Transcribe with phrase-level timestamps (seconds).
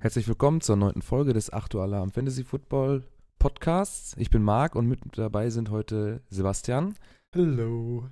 [0.00, 3.04] Herzlich willkommen zur neunten Folge des 8 Uhr Alarm Fantasy Football
[3.38, 4.16] Podcasts.
[4.18, 6.96] Ich bin Marc und mit dabei sind heute Sebastian
[7.32, 8.10] Hallo.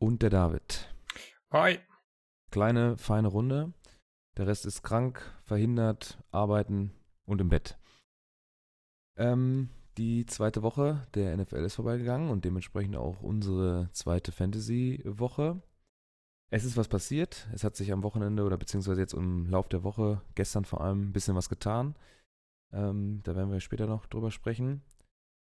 [0.00, 0.92] und der David.
[1.52, 1.78] Hi.
[2.50, 3.72] Kleine, feine Runde.
[4.36, 6.92] Der Rest ist krank, verhindert, arbeiten
[7.24, 7.78] und im Bett.
[9.16, 15.62] Ähm, die zweite Woche der NFL ist vorbeigegangen und dementsprechend auch unsere zweite Fantasy-Woche.
[16.50, 17.48] Es ist was passiert.
[17.52, 21.08] Es hat sich am Wochenende oder beziehungsweise jetzt im Lauf der Woche, gestern vor allem,
[21.08, 21.96] ein bisschen was getan.
[22.72, 24.82] Ähm, da werden wir später noch drüber sprechen.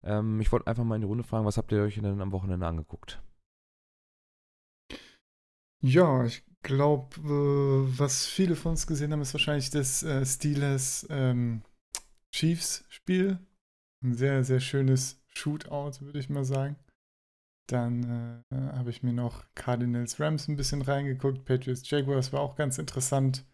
[0.05, 2.33] Ähm, ich wollte einfach mal in die Runde fragen, was habt ihr euch denn am
[2.33, 3.21] Wochenende angeguckt?
[5.81, 11.07] Ja, ich glaube, äh, was viele von uns gesehen haben, ist wahrscheinlich das äh, Steelers
[11.11, 11.63] ähm,
[12.33, 13.39] Chiefs-Spiel.
[14.03, 16.77] Ein sehr, sehr schönes Shootout, würde ich mal sagen.
[17.69, 21.45] Dann äh, habe ich mir noch Cardinals Rams ein bisschen reingeguckt.
[21.45, 23.47] Patriots Jaguars war auch ganz interessant.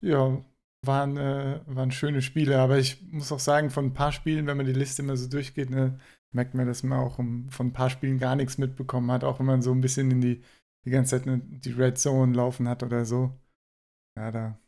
[0.00, 0.42] Ja,
[0.86, 4.56] waren, äh, waren schöne Spiele, aber ich muss auch sagen, von ein paar Spielen, wenn
[4.56, 5.98] man die Liste immer so durchgeht, ne,
[6.32, 9.38] merkt man, dass man auch um, von ein paar Spielen gar nichts mitbekommen hat, auch
[9.40, 10.42] wenn man so ein bisschen in die,
[10.88, 13.38] die ganze Zeit die Red Zone laufen hat oder so.
[14.16, 14.58] Ja, da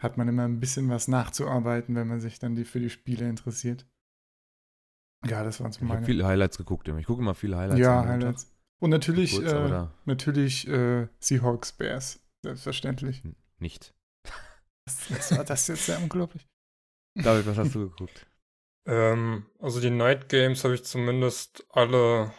[0.00, 3.28] hat man immer ein bisschen was nachzuarbeiten, wenn man sich dann die, für die Spiele
[3.28, 3.86] interessiert.
[5.26, 6.06] Ja, das waren so Ich habe meine.
[6.06, 6.88] viele Highlights geguckt.
[6.88, 6.98] immer.
[6.98, 7.80] Ich gucke immer viele Highlights.
[7.80, 8.04] ja.
[8.04, 8.52] Highlights.
[8.78, 12.20] Und natürlich, Kurz, äh, natürlich äh, Seahawks Bears.
[12.42, 13.22] Selbstverständlich.
[13.58, 13.94] nicht.
[14.86, 16.46] Was, was war das jetzt sehr unglaublich?
[17.14, 18.26] David, was hast du geguckt?
[18.86, 22.32] Ähm, also die Night Games habe ich zumindest alle,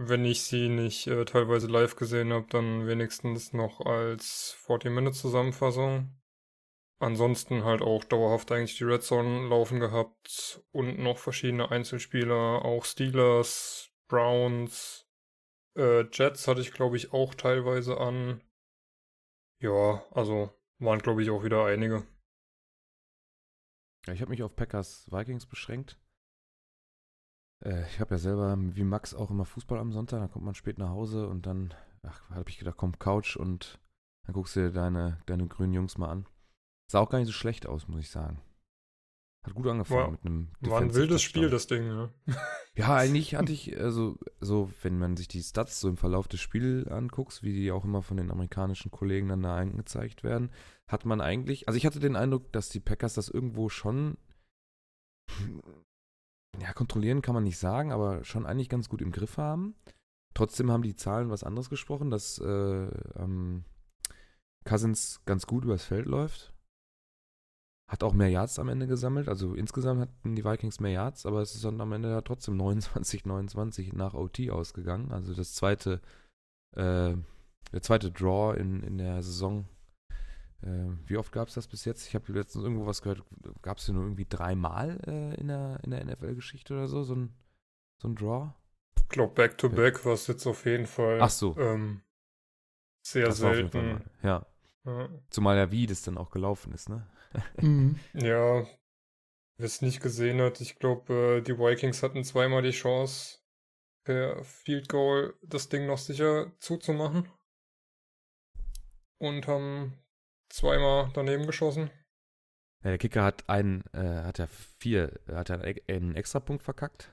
[0.00, 6.16] wenn ich sie nicht äh, teilweise live gesehen habe, dann wenigstens noch als 40-Minute-Zusammenfassung.
[7.00, 12.84] Ansonsten halt auch dauerhaft eigentlich die Red Zone laufen gehabt und noch verschiedene Einzelspieler, auch
[12.84, 15.08] Steelers, Browns,
[15.76, 18.40] äh, Jets hatte ich glaube ich auch teilweise an.
[19.60, 22.06] Ja, also waren glaube ich auch wieder einige.
[24.06, 25.98] Ja, ich habe mich auf Packers Vikings beschränkt.
[27.64, 30.20] Äh, ich habe ja selber, wie Max, auch immer Fußball am Sonntag.
[30.20, 31.74] Dann kommt man spät nach Hause und dann
[32.30, 33.78] habe ich gedacht, komm, Couch und
[34.26, 36.26] dann guckst du dir deine, deine grünen Jungs mal an.
[36.90, 38.40] Sah auch gar nicht so schlecht aus, muss ich sagen.
[39.44, 41.42] Hat gut angefangen War- mit einem War ein wildes Touchdown.
[41.42, 42.10] Spiel, das Ding, ja.
[42.76, 46.40] Ja, eigentlich hatte ich, also, so, wenn man sich die Stats so im Verlauf des
[46.40, 50.50] Spiels anguckt, wie die auch immer von den amerikanischen Kollegen dann da angezeigt werden,
[50.86, 54.16] hat man eigentlich, also ich hatte den Eindruck, dass die Packers das irgendwo schon,
[56.60, 59.74] ja, kontrollieren kann man nicht sagen, aber schon eigentlich ganz gut im Griff haben.
[60.34, 62.86] Trotzdem haben die Zahlen was anderes gesprochen, dass äh,
[63.16, 63.64] ähm,
[64.64, 66.52] Cousins ganz gut übers Feld läuft.
[67.90, 69.28] Hat auch mehr Yards am Ende gesammelt.
[69.28, 73.96] Also insgesamt hatten die Vikings mehr Yards, aber es ist dann am Ende trotzdem 29-29
[73.96, 75.10] nach OT ausgegangen.
[75.10, 76.02] Also das zweite,
[76.76, 77.16] äh,
[77.72, 79.66] der zweite Draw in, in der Saison.
[80.62, 82.06] Äh, wie oft gab es das bis jetzt?
[82.08, 83.22] Ich habe letztens irgendwo was gehört.
[83.62, 87.02] Gab es hier nur irgendwie dreimal äh, in der, in der NFL-Geschichte oder so?
[87.02, 87.34] So ein,
[87.98, 88.52] so ein Draw?
[88.96, 91.56] Ich glaube, Back-to-Back war es jetzt auf jeden Fall Ach so.
[91.58, 92.02] ähm,
[93.02, 94.02] sehr das selten.
[94.22, 94.46] Ja.
[94.84, 97.06] Ja, Zumal ja wie das dann auch gelaufen ist, ne?
[97.60, 97.98] Mhm.
[98.14, 98.66] ja
[99.58, 103.40] wer es nicht gesehen hat, ich glaube, äh, die Vikings hatten zweimal die Chance,
[104.04, 107.28] per Field Goal das Ding noch sicher zuzumachen.
[109.18, 109.98] Und haben
[110.48, 111.90] zweimal daneben geschossen.
[112.84, 114.46] Ja, der Kicker hat einen, äh, hat ja
[114.78, 117.10] vier, hat ja einen, einen Extrapunkt verkackt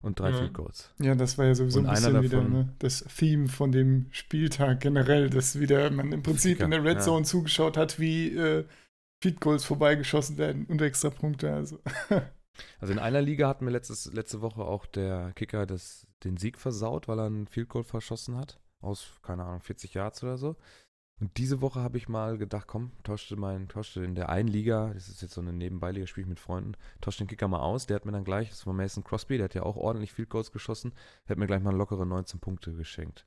[0.00, 0.36] und drei Mhm.
[0.36, 0.94] Field Goals.
[1.00, 4.80] Ja, das war ja sowieso Und ein bisschen wieder ne, das Theme von dem Spieltag
[4.80, 7.00] generell, dass wieder man im Prinzip in der Red Ja.
[7.02, 8.64] Zone zugeschaut hat, wie äh,
[9.22, 11.52] Feed Goals vorbeigeschossen werden und extra Punkte.
[11.52, 11.80] Also.
[12.78, 16.56] Also in einer Liga hat mir letztes, letzte Woche auch der Kicker das, den Sieg
[16.56, 18.60] versaut, weil er einen Field Goal verschossen hat.
[18.78, 20.54] Aus, keine Ahnung, 40 Yards oder so.
[21.20, 24.92] Und diese Woche habe ich mal gedacht, komm, tauschte meinen, tauschte in der einen Liga,
[24.94, 27.86] das ist jetzt so eine Nebenbeiliga, spiele ich mit Freunden, tauschte den Kicker mal aus.
[27.86, 30.28] Der hat mir dann gleich, das war Mason Crosby, der hat ja auch ordentlich Field
[30.28, 30.92] Goals geschossen,
[31.24, 33.26] der hat mir gleich mal lockere 19 Punkte geschenkt.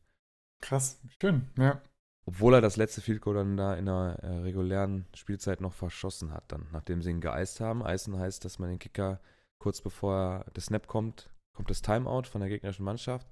[0.62, 1.82] Krass, schön, ja.
[2.26, 6.34] Obwohl er das letzte Field Goal dann da in der äh, regulären Spielzeit noch verschossen
[6.34, 7.82] hat, dann, nachdem sie ihn geeist haben.
[7.82, 9.22] Eisen heißt, dass man den Kicker
[9.60, 13.28] kurz bevor der Snap kommt, kommt das Timeout von der gegnerischen Mannschaft.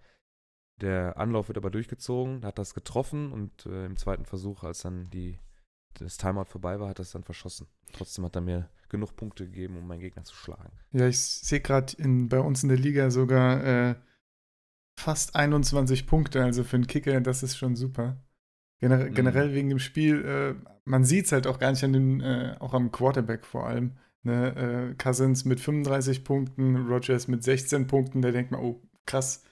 [0.82, 5.10] Der Anlauf wird aber durchgezogen, hat das getroffen und äh, im zweiten Versuch, als dann
[5.10, 5.40] die,
[6.00, 7.68] das Timeout vorbei war, hat das dann verschossen.
[7.94, 10.72] Trotzdem hat er mir genug Punkte gegeben, um meinen Gegner zu schlagen.
[10.92, 11.94] Ja, ich sehe gerade
[12.28, 13.96] bei uns in der Liga sogar äh,
[15.00, 18.18] fast 21 Punkte, also für einen Kicker, das ist schon super.
[18.82, 19.14] Generell, Mhm.
[19.14, 22.58] generell wegen dem Spiel, äh, man sieht es halt auch gar nicht an den, äh,
[22.60, 23.94] auch am Quarterback vor allem.
[24.24, 24.92] Ne?
[24.92, 29.45] Äh, Cousins mit 35 Punkten, Rogers mit 16 Punkten, da denkt man, oh, krass,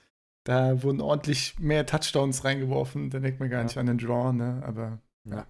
[0.44, 3.64] da wurden ordentlich mehr Touchdowns reingeworfen, da denkt man gar Ja.
[3.64, 4.62] nicht an den Draw, ne?
[4.64, 5.46] Aber Ja.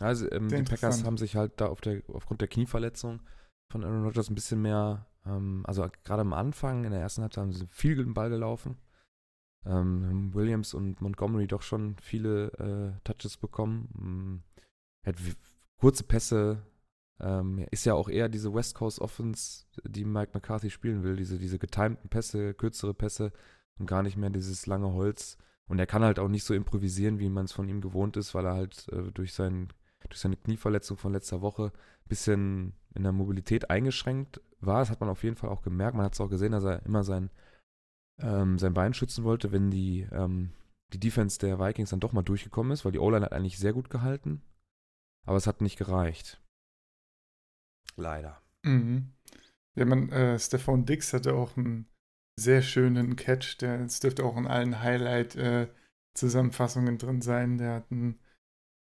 [0.00, 3.20] Also ähm, die Packers haben sich halt da auf der, aufgrund der Knieverletzung
[3.72, 7.42] von Aaron Rodgers ein bisschen mehr, ähm, also gerade am Anfang, in der ersten Halbzeit
[7.42, 8.76] haben sie viel den Ball gelaufen.
[9.64, 14.44] Ähm, Williams und Montgomery doch schon viele äh, Touches bekommen.
[15.04, 15.32] Hat w-
[15.78, 16.62] kurze Pässe,
[17.18, 21.38] ähm, ist ja auch eher diese West Coast Offense, die Mike McCarthy spielen will, diese,
[21.38, 23.32] diese getimten Pässe, kürzere Pässe
[23.78, 25.38] und gar nicht mehr dieses lange Holz.
[25.68, 28.34] Und er kann halt auch nicht so improvisieren, wie man es von ihm gewohnt ist,
[28.34, 29.68] weil er halt äh, durch, sein,
[30.08, 34.80] durch seine Knieverletzung von letzter Woche ein bisschen in der Mobilität eingeschränkt war.
[34.80, 35.96] Das hat man auf jeden Fall auch gemerkt.
[35.96, 37.30] Man hat es auch gesehen, dass er immer sein,
[38.20, 40.52] ähm, sein Bein schützen wollte, wenn die, ähm,
[40.92, 43.72] die Defense der Vikings dann doch mal durchgekommen ist, weil die O-Line hat eigentlich sehr
[43.72, 44.42] gut gehalten.
[45.26, 46.40] Aber es hat nicht gereicht.
[47.96, 48.40] Leider.
[48.62, 49.12] Mhm.
[49.74, 51.88] Ja, man, äh, Stefan Dix hatte auch einen
[52.38, 53.58] sehr schönen Catch.
[53.60, 57.56] Der, es dürfte auch in allen Highlight-Zusammenfassungen drin sein.
[57.58, 58.18] Der hat einen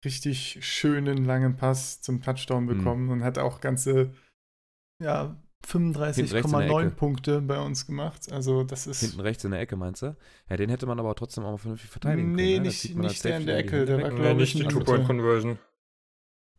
[0.04, 2.78] richtig schönen langen Pass zum Touchdown Mhm.
[2.78, 4.12] bekommen und hat auch ganze
[5.02, 5.36] ja,
[5.70, 6.90] Hinten rechts in der 35,9 Ecke.
[6.94, 8.30] Punkte bei uns gemacht.
[8.32, 10.16] Also das ist Hinten rechts in der Ecke, meinst du?
[10.48, 12.52] Ja, den hätte man aber trotzdem auch mal vernünftig verteidigen Nee, können.
[12.52, 12.58] ne?
[12.58, 14.62] Da nicht- nicht der in der Ecke, der war, und- glaub Nee, ich, nicht die
[14.74, 15.58] nicht Two-Point-Conversion.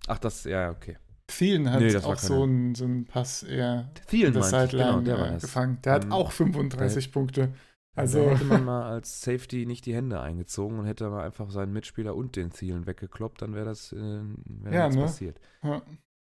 [0.07, 0.97] Ach, das, ja, okay.
[1.29, 4.71] Thielen hat Nee, das auch so einen, so einen Pass eher Thielen der meinte ich,
[4.71, 5.41] Sideline genau, der das.
[5.43, 5.79] gefangen.
[5.83, 7.53] Der hat Ähm, auch 35 Punkte.
[7.95, 11.49] Also Also hätte man mal als Safety nicht die Hände eingezogen und hätte mal einfach
[11.51, 15.01] seinen Mitspieler und den Thielen weggekloppt, dann wäre das äh, wär Ja, nichts ne?
[15.03, 15.39] passiert.
[15.63, 15.81] ja.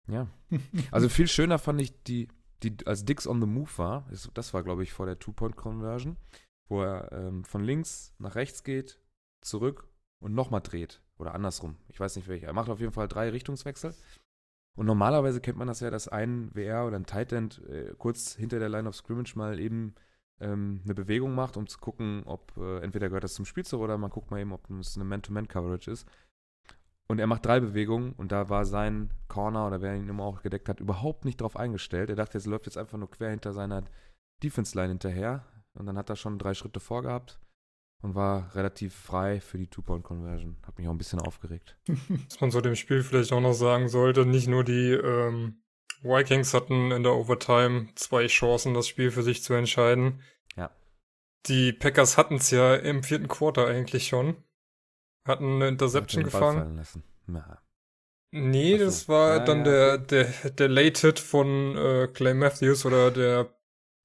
[0.07, 0.29] Ja.
[0.91, 2.29] Also viel schöner fand ich die,
[2.63, 6.17] die als Dix on the Move war, das war glaube ich vor der Two-Point-Conversion,
[6.69, 9.01] wo er ähm, von links nach rechts geht,
[9.41, 9.89] zurück
[10.21, 11.01] und nochmal dreht.
[11.17, 11.77] Oder andersrum.
[11.89, 12.49] Ich weiß nicht welcher.
[12.49, 13.95] Er macht auf jeden Fall drei Richtungswechsel.
[14.77, 18.35] Und normalerweise kennt man das ja, dass ein WR oder ein Tight End äh, kurz
[18.35, 19.95] hinter der Line of Scrimmage mal eben
[20.41, 23.97] ähm, eine Bewegung macht, um zu gucken, ob äh, entweder gehört das zum Spielzug oder
[23.99, 26.09] man guckt mal eben, ob es eine Man-to-Man-Coverage ist.
[27.07, 30.43] Und er macht drei Bewegungen und da war sein Corner oder wer ihn immer auch
[30.43, 32.11] gedeckt hat, überhaupt nicht drauf eingestellt.
[32.11, 33.85] Er dachte, er läuft jetzt einfach nur quer hinter seiner
[34.43, 35.45] Defense-Line hinterher
[35.75, 37.39] und dann hat er schon drei Schritte vorgehabt
[38.05, 40.57] und war relativ frei für die Two-Point-Conversion.
[40.67, 41.79] Hat mich auch ein bisschen aufgeregt.
[42.29, 45.63] Was man so dem Spiel vielleicht auch noch sagen sollte, nicht nur die ähm,
[46.03, 50.21] Vikings hatten in der Overtime zwei Chancen, das Spiel für sich zu entscheiden.
[50.55, 50.71] Ja.
[51.47, 54.37] Die Packers hatten es ja im vierten Quarter eigentlich schon.
[55.27, 56.59] Hatten eine Interception Hat den Ball gefangen.
[56.59, 57.03] fallen lassen.
[57.29, 57.63] Ja.
[58.33, 58.85] Nee, so.
[58.85, 63.11] das war Ja, dann ja, der, der, der Late Hit von äh, Clay Matthews oder
[63.11, 63.55] der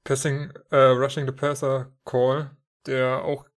[0.06, 2.56] Passing, äh, Rushing the Passer Call,
[2.86, 3.49] der auch,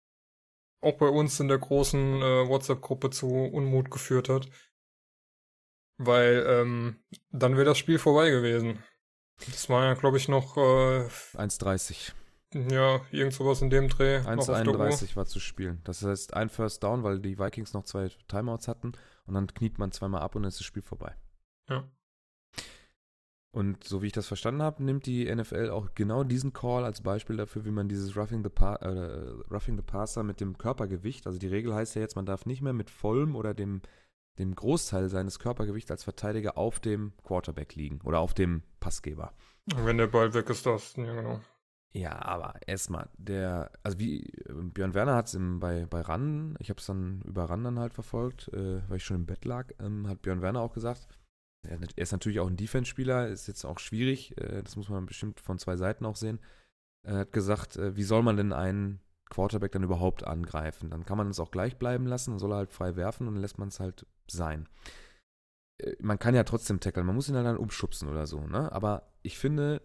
[0.82, 4.48] auch bei uns in der großen äh, WhatsApp-Gruppe zu Unmut geführt hat.
[5.98, 6.96] Weil ähm,
[7.30, 8.82] dann wäre das Spiel vorbei gewesen.
[9.50, 11.06] Das war ja, glaube ich, noch, äh,
[11.36, 12.12] 1,30.
[12.70, 14.20] ja, irgend sowas in dem Dreh.
[14.20, 14.80] noch auf der Uhr.
[14.80, 15.80] 1,31 war zu spielen.
[15.84, 18.92] Das heißt, ein First Down, weil die Vikings noch zwei Timeouts hatten
[19.26, 21.14] und dann kniet man zweimal ab und dann ist das Spiel vorbei.
[21.68, 21.88] Ja.
[23.54, 27.02] Und so wie ich das verstanden habe, nimmt die NFL auch genau diesen Call als
[27.02, 31.26] Beispiel dafür, wie man dieses Roughing the, pa äh, Roughing the Passer mit dem Körpergewicht,
[31.26, 33.82] also die Regel heißt ja jetzt, man darf nicht mehr mit vollem oder dem,
[34.38, 39.34] dem Großteil seines Körpergewichts als Verteidiger auf dem Quarterback liegen oder auf dem Passgeber.
[39.66, 41.38] Wenn der Ball weg ist, das, ja genau.
[41.94, 46.80] Ja, aber erstmal, der, also wie Björn Werner hat es bei, bei RAN, ich habe
[46.80, 50.08] es dann über RAN dann halt verfolgt, äh, weil ich schon im Bett lag, ähm,
[50.08, 51.06] hat Björn Werner auch gesagt,
[51.62, 55.40] er, ist natürlich auch ein Defense-Spieler, ist jetzt auch schwierig, äh, das muss man bestimmt
[55.40, 56.40] von zwei Seiten auch sehen.
[57.06, 59.00] Er hat gesagt, äh, wie soll man denn einen
[59.30, 60.90] Quarterback dann überhaupt angreifen?
[60.90, 63.34] Dann kann man es auch gleich bleiben lassen, dann soll er halt frei werfen und
[63.34, 64.68] dann lässt man es halt sein.
[65.78, 68.70] Äh, man kann ja trotzdem tackeln, man muss ihn dann umschubsen oder so, ne?
[68.72, 69.82] Aber ich finde,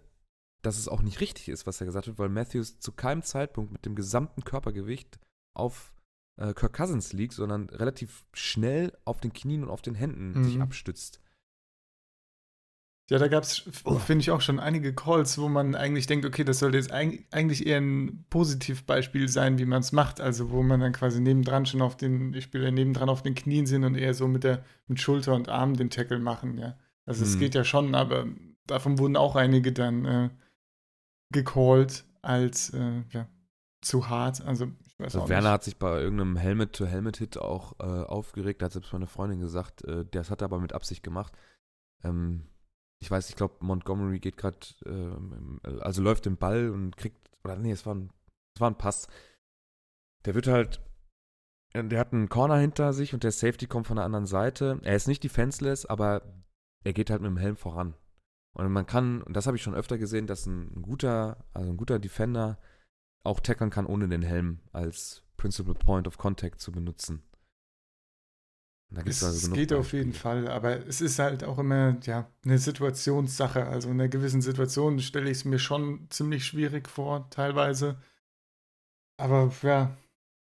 [0.63, 3.71] dass es auch nicht richtig ist, was er gesagt hat, weil Matthews zu keinem Zeitpunkt
[3.71, 5.19] mit dem gesamten Körpergewicht
[5.55, 5.93] auf
[6.39, 10.43] äh, Kirk Cousins liegt, sondern relativ schnell auf den Knien und auf den Händen Mhm.
[10.43, 11.21] sich abstützt.
[13.09, 13.95] Ja, da gab es, Oh.
[13.99, 17.25] finde ich, auch schon einige Calls, wo man eigentlich denkt, okay, das sollte jetzt eig
[17.31, 20.19] eigentlich eher ein Positivbeispiel sein, wie man es macht.
[20.19, 23.65] Also wo man dann quasi nebendran schon auf den, die Spieler nebendran auf den Knien
[23.65, 26.77] sind und eher so mit der mit Schulter und Arm den Tackle machen, ja.
[27.05, 27.39] Also es Hm.
[27.39, 28.25] geht ja schon, aber
[28.65, 30.29] davon wurden auch einige dann äh,
[31.31, 33.27] gecallt als äh, ja,
[33.81, 34.41] zu hart.
[34.41, 35.53] Also ich weiß Also auch Werner nicht.
[35.53, 40.05] hat sich bei irgendeinem Helmet-to-Helmet-Hit auch äh, aufgeregt, da hat selbst meine Freundin gesagt, äh,
[40.11, 41.33] das hat er aber mit Absicht gemacht.
[42.03, 42.43] Ähm,
[42.99, 47.55] ich weiß, ich glaube, Montgomery geht gerade, ähm, also läuft den Ball und kriegt, oder
[47.57, 48.11] nee, es war ein,
[48.55, 49.07] es war ein Pass.
[50.25, 50.81] Der wird halt,
[51.73, 54.79] der hat einen Corner hinter sich und der Safety kommt von der anderen Seite.
[54.83, 56.23] Er ist nicht defenseless, aber
[56.83, 57.93] er geht halt mit dem Helm voran.
[58.53, 61.77] Und man kann, und das habe ich schon öfter gesehen, dass ein guter, also ein
[61.77, 62.57] guter Defender
[63.23, 67.21] auch tackern kann, ohne den Helm als Principal Point of Contact zu benutzen.
[69.05, 73.65] Es, also geht auf jeden Fall, aber es ist halt auch immer ja, eine Situationssache.
[73.65, 78.01] Also in einer gewissen Situation stelle ich es mir schon ziemlich schwierig vor, teilweise.
[79.17, 79.97] Aber ja,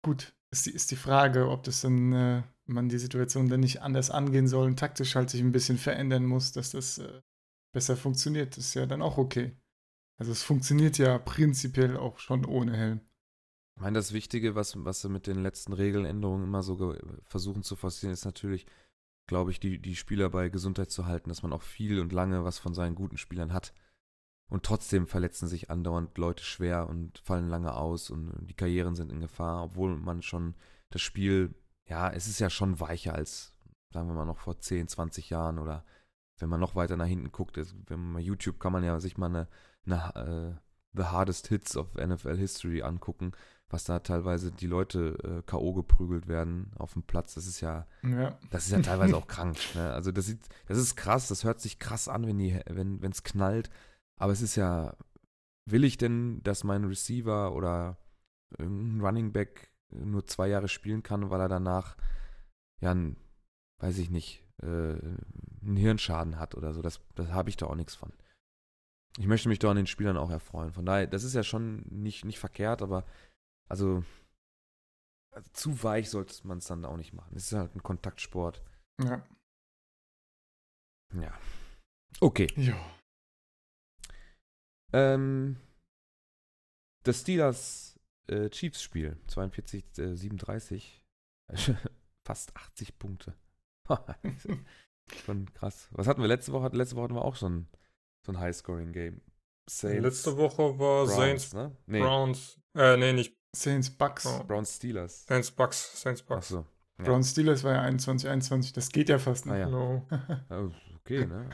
[0.02, 3.80] gut, ist die, ist die Frage, ob das dann äh, man die Situation dann nicht
[3.80, 7.22] anders angehen soll und taktisch halt sich ein bisschen verändern muss, dass das äh,
[7.72, 8.56] besser funktioniert.
[8.56, 9.56] Das ist ja dann auch okay.
[10.18, 13.00] Also es funktioniert ja prinzipiell auch schon ohne Helm.
[13.76, 17.76] Ich meine, das Wichtige, was, was sie mit den letzten Regeländerungen immer so versuchen zu
[17.76, 18.66] forcieren, ist natürlich,
[19.26, 22.42] glaube ich, die, die Spieler bei Gesundheit zu halten, dass man auch viel und lange
[22.42, 23.74] was von seinen guten Spielern hat.
[24.48, 29.12] Und trotzdem verletzen sich andauernd Leute schwer und fallen lange aus und die Karrieren sind
[29.12, 30.54] in Gefahr, obwohl man schon
[30.88, 31.54] das Spiel,
[31.86, 33.52] ja, es ist ja schon weicher als,
[33.90, 35.84] sagen wir mal, noch vor 10, 20 Jahren oder
[36.38, 37.58] wenn man noch weiter nach hinten guckt.
[37.88, 39.48] Wenn man YouTube kann man ja sich mal eine,
[39.84, 40.60] eine uh,
[40.96, 43.32] The Hardest Hits of NFL History angucken
[43.68, 45.74] was da teilweise die Leute äh, K.O.
[45.74, 48.38] geprügelt werden auf dem Platz, das ist ja, ja.
[48.50, 49.56] das ist ja teilweise auch krank.
[49.74, 49.92] Ne?
[49.92, 53.22] Also das sieht, das ist krass, das hört sich krass an, wenn die, wenn es
[53.22, 53.70] knallt.
[54.18, 54.96] Aber es ist ja,
[55.66, 57.98] will ich denn, dass mein Receiver oder
[58.56, 61.96] irgendein Running Back nur zwei Jahre spielen kann, weil er danach
[62.80, 63.16] ja, ein,
[63.78, 66.82] weiß ich nicht, äh, einen Hirnschaden hat oder so.
[66.82, 68.12] Das, das habe ich da auch nichts von.
[69.18, 70.72] Ich möchte mich doch an den Spielern auch erfreuen.
[70.72, 73.04] Von daher, das ist ja schon nicht, nicht verkehrt, aber
[73.68, 74.04] also,
[75.34, 77.34] also zu weich sollte man es dann auch nicht machen.
[77.36, 78.62] Es ist halt ein Kontaktsport.
[79.02, 79.26] Ja.
[81.14, 81.38] Ja.
[82.20, 82.48] Okay.
[82.56, 82.78] Ja.
[84.92, 85.56] Ähm,
[87.04, 91.04] das Steelers äh, Chiefs Spiel 42 äh, 37
[92.26, 93.34] fast 80 Punkte.
[95.24, 95.88] schon krass.
[95.92, 96.68] Was hatten wir letzte Woche?
[96.76, 97.68] Letzte Woche hatten wir auch schon
[98.24, 99.20] so ein High-Scoring Game.
[99.68, 101.76] Saints, Letzte Woche war Browns, Saints ne?
[101.86, 102.00] nee.
[102.00, 102.60] Browns.
[102.76, 104.26] Äh, nee, nicht Saints Bucks.
[104.26, 104.44] Oh.
[104.44, 105.24] Browns Steelers.
[105.26, 106.00] Saints Bucks.
[106.00, 106.52] Saints Bucks.
[106.52, 106.66] Achso.
[106.98, 107.04] Ja.
[107.04, 108.72] Browns Steelers war ja 21, 21.
[108.72, 109.54] Das geht ja fast nicht.
[109.54, 109.68] Ah, ja.
[109.68, 110.06] No.
[110.50, 111.48] oh, okay, ne?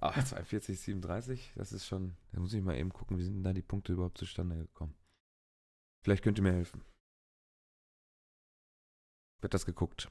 [0.00, 2.16] Ach, 42, 37, das ist schon.
[2.32, 4.94] Da muss ich mal eben gucken, wie sind denn da die Punkte überhaupt zustande gekommen.
[6.02, 6.84] Vielleicht könnt ihr mir helfen.
[9.40, 10.10] Wird das geguckt?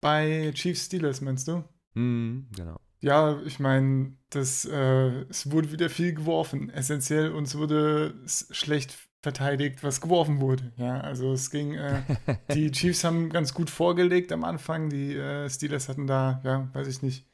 [0.00, 1.64] Bei Chiefs Steelers meinst du?
[1.94, 2.80] Hm, genau.
[3.02, 6.70] Ja, ich meine, das, äh, es wurde wieder viel geworfen.
[6.70, 10.72] Essentiell uns wurde schlecht verteidigt, was geworfen wurde.
[10.76, 12.02] Ja, also es ging, äh,
[12.54, 14.88] die Chiefs haben ganz gut vorgelegt am Anfang.
[14.88, 17.26] Die äh, Steelers hatten da, ja, weiß ich nicht,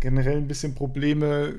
[0.00, 1.54] generell ein bisschen Probleme.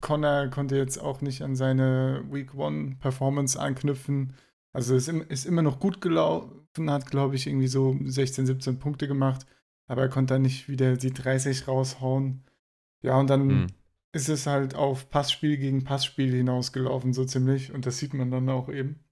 [0.00, 4.34] Connor konnte jetzt auch nicht an seine Week One Performance anknüpfen.
[4.72, 9.08] Also es ist immer noch gut gelaufen, hat, glaube ich, irgendwie so 16, 17 Punkte
[9.08, 9.44] gemacht,
[9.88, 12.44] aber er konnte dann nicht wieder die 30 raushauen.
[13.02, 13.66] Ja, und dann hm.
[14.12, 17.72] ist es halt auf Passspiel gegen Passspiel hinausgelaufen, so ziemlich.
[17.72, 19.04] Und das sieht man dann auch eben.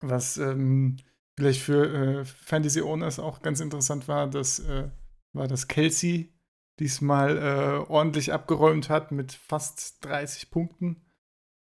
[0.00, 0.96] Was ähm,
[1.36, 4.88] vielleicht für äh, Fantasy Owners auch ganz interessant war, das äh,
[5.32, 6.32] war, dass Kelsey
[6.78, 11.02] diesmal äh, ordentlich abgeräumt hat mit fast 30 Punkten.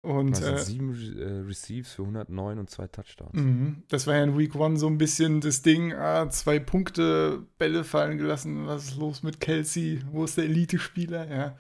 [0.03, 3.33] Und also sieben äh, Receives für 109 und zwei Touchdowns.
[3.33, 3.83] Mhm.
[3.87, 7.83] Das war ja in Week One so ein bisschen das Ding, ah, zwei Punkte, Bälle
[7.83, 11.55] fallen gelassen, was ist los mit Kelsey, wo ist der Elite-Spieler, ja.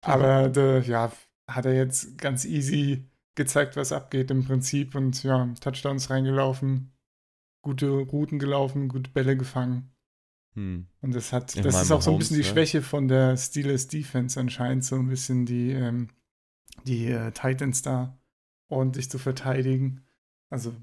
[0.00, 1.12] Aber de, ja,
[1.48, 6.92] hat er jetzt ganz easy gezeigt, was abgeht im Prinzip und ja, Touchdowns reingelaufen,
[7.62, 9.92] gute Routen gelaufen, gute Bälle gefangen.
[10.54, 10.86] Hm.
[11.00, 12.48] Und das hat, das ist auch so ein bisschen die ne?
[12.48, 16.08] Schwäche von der Steelers Defense anscheinend, so ein bisschen die, ähm,
[16.84, 18.18] die äh, Titans da
[18.68, 20.04] ordentlich zu verteidigen.
[20.50, 20.74] Also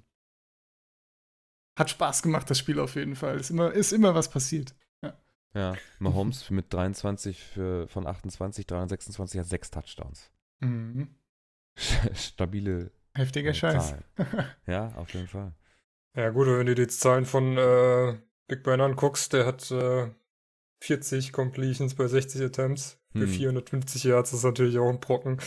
[1.77, 3.39] hat Spaß gemacht, das Spiel auf jeden Fall.
[3.39, 4.75] Ist immer, ist immer was passiert.
[5.01, 5.17] Ja,
[5.53, 10.31] ja Mahomes mit 23 für, von 28, 326 hat sechs Touchdowns.
[10.59, 11.15] Mhm.
[12.13, 12.91] Stabile.
[13.13, 13.95] Heftiger äh, Scheiß.
[14.67, 15.53] ja, auf jeden Fall.
[16.15, 18.17] Ja, gut, wenn du die Zahlen von äh,
[18.47, 20.09] Big Ben anguckst, der hat äh,
[20.81, 23.29] 40 Completions bei 60 Attempts für hm.
[23.29, 25.39] 450 Yards, das ist natürlich auch ein Brocken.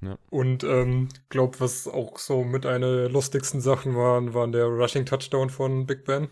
[0.00, 0.18] Ja.
[0.30, 5.06] Und ähm, glaube, was auch so mit einer der lustigsten Sachen waren, waren der Rushing
[5.06, 6.28] Touchdown von Big Ben.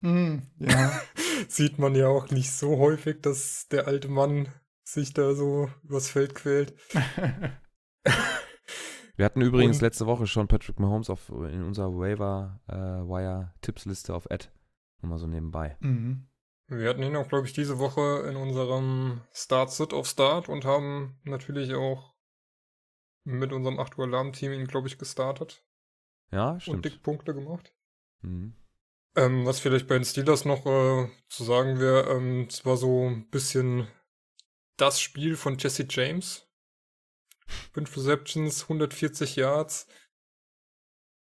[0.00, 1.00] Mm, ja.
[1.48, 4.48] Sieht man ja auch nicht so häufig, dass der alte Mann
[4.84, 6.74] sich da so übers Feld quält.
[9.16, 13.54] Wir hatten übrigens Und, letzte Woche schon Patrick Mahomes auf, in unserer Waiver äh, Wire
[13.62, 14.48] Tippsliste auf Ad.
[15.00, 15.76] Nur mal so nebenbei.
[15.80, 16.28] Mhm.
[16.68, 20.64] Wir hatten ihn auch, glaube ich, diese Woche in unserem Start Sit of Start und
[20.64, 22.15] haben natürlich auch
[23.26, 25.64] mit unserem 8 Uhr Alarm-Team ihn, glaube ich, gestartet.
[26.30, 26.76] Ja, stimmt.
[26.76, 27.74] Und dick Punkte gemacht.
[28.22, 28.54] Mhm.
[29.16, 33.08] Ähm, was vielleicht bei den Steelers noch äh, zu sagen wäre, ähm, es war so
[33.08, 33.88] ein bisschen
[34.76, 36.46] das Spiel von Jesse James.
[37.72, 39.86] Fünf Receptions, 140 Yards.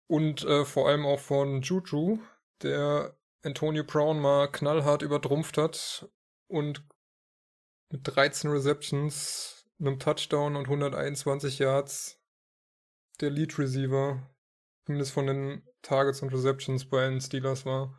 [0.07, 2.19] Und äh, vor allem auch von Juju,
[2.63, 6.09] der Antonio Brown mal knallhart übertrumpft hat
[6.49, 6.83] und
[7.91, 12.21] mit 13 Receptions, einem Touchdown und 121 Yards
[13.21, 14.23] der Lead Receiver,
[14.87, 17.95] zumindest von den Targets und Receptions bei den Steelers war.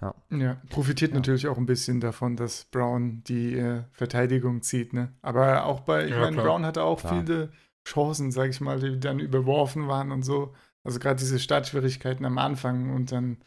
[0.00, 0.14] Ja.
[0.30, 1.16] Ja, profitiert Ja.
[1.16, 5.12] natürlich auch ein bisschen davon, dass Brown die äh, Verteidigung zieht, ne?
[5.22, 6.46] Aber auch bei, ich Ja, meine, klar.
[6.46, 7.20] Brown hatte auch Klar.
[7.20, 7.52] viele
[7.84, 10.54] Chancen, sag ich mal, die dann überworfen waren und so.
[10.84, 13.44] Also gerade diese Startschwierigkeiten am Anfang und dann, äh,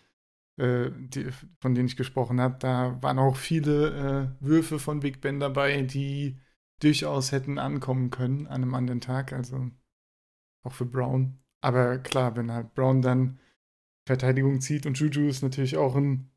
[0.61, 5.39] die, von denen ich gesprochen habe, da waren auch viele äh, Würfe von Big Ben
[5.39, 6.39] dabei, die
[6.81, 9.33] durchaus hätten ankommen können an einem anderen Tag.
[9.33, 9.71] Also
[10.63, 11.39] auch für Brown.
[11.61, 13.39] Aber klar, wenn halt Brown dann
[14.05, 16.31] Verteidigung zieht und Juju ist natürlich auch ein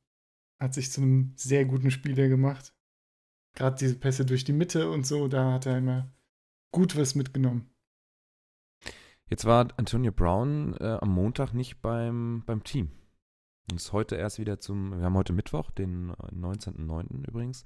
[0.61, 2.75] hat sich zu einem sehr guten Spieler gemacht.
[3.55, 6.13] Gerade diese Pässe durch die Mitte und so, da hat er immer
[6.73, 7.71] gut was mitgenommen.
[9.29, 12.91] Jetzt war Antonio Brown äh, am Montag nicht beim, beim Team.
[13.71, 17.27] Und ist heute erst wieder zum, wir haben heute Mittwoch, den äh, 19.09.
[17.27, 17.65] übrigens,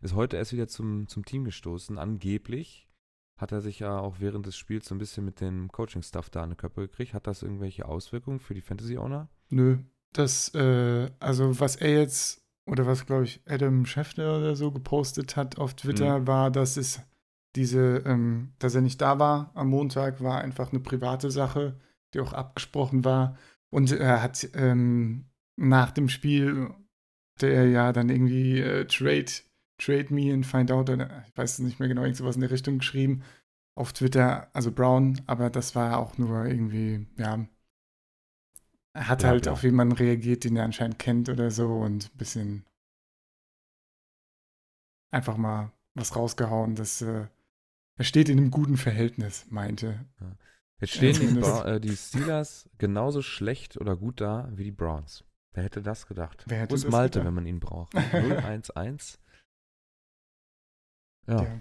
[0.00, 1.98] ist heute erst wieder zum, zum Team gestoßen.
[1.98, 2.88] Angeblich
[3.36, 6.42] hat er sich ja auch während des Spiels so ein bisschen mit dem Coaching-Stuff da
[6.42, 7.14] an die Köpfe gekriegt.
[7.14, 9.28] Hat das irgendwelche Auswirkungen für die Fantasy-Owner?
[9.48, 9.78] Nö,
[10.12, 15.36] das, äh, also was er jetzt, oder was glaube ich Adam Scheffler oder so gepostet
[15.36, 17.00] hat auf Twitter, war, dass es
[17.56, 21.80] diese, ähm, dass er nicht da war am Montag, war einfach eine private Sache,
[22.14, 23.36] die auch abgesprochen war.
[23.70, 25.26] Und er hat ähm,
[25.56, 26.70] nach dem Spiel,
[27.36, 29.26] hatte er ja dann irgendwie äh, Trade,
[29.78, 32.42] Trade me and find out, oder ich weiß es nicht mehr genau, irgend sowas in
[32.42, 33.22] der Richtung geschrieben
[33.76, 37.46] auf Twitter, also Brown, aber das war auch nur irgendwie, ja,
[38.92, 39.52] er hat Ja, halt ja.
[39.52, 42.64] auf jemanden reagiert, den er anscheinend kennt oder so und ein bisschen
[45.10, 47.26] einfach mal was rausgehauen, dass äh,
[47.96, 50.06] er steht in einem guten Verhältnis, meinte.
[50.80, 55.24] Jetzt stehen die, äh, die Steelers genauso schlecht oder gut da wie die Browns.
[55.52, 56.44] Wer hätte das gedacht?
[56.46, 57.26] Wer hätte Wo ist das Malte, gedacht?
[57.26, 57.92] wenn man ihn braucht?
[57.94, 59.18] 0-1-1.
[61.26, 61.42] Ja.
[61.42, 61.60] Ja.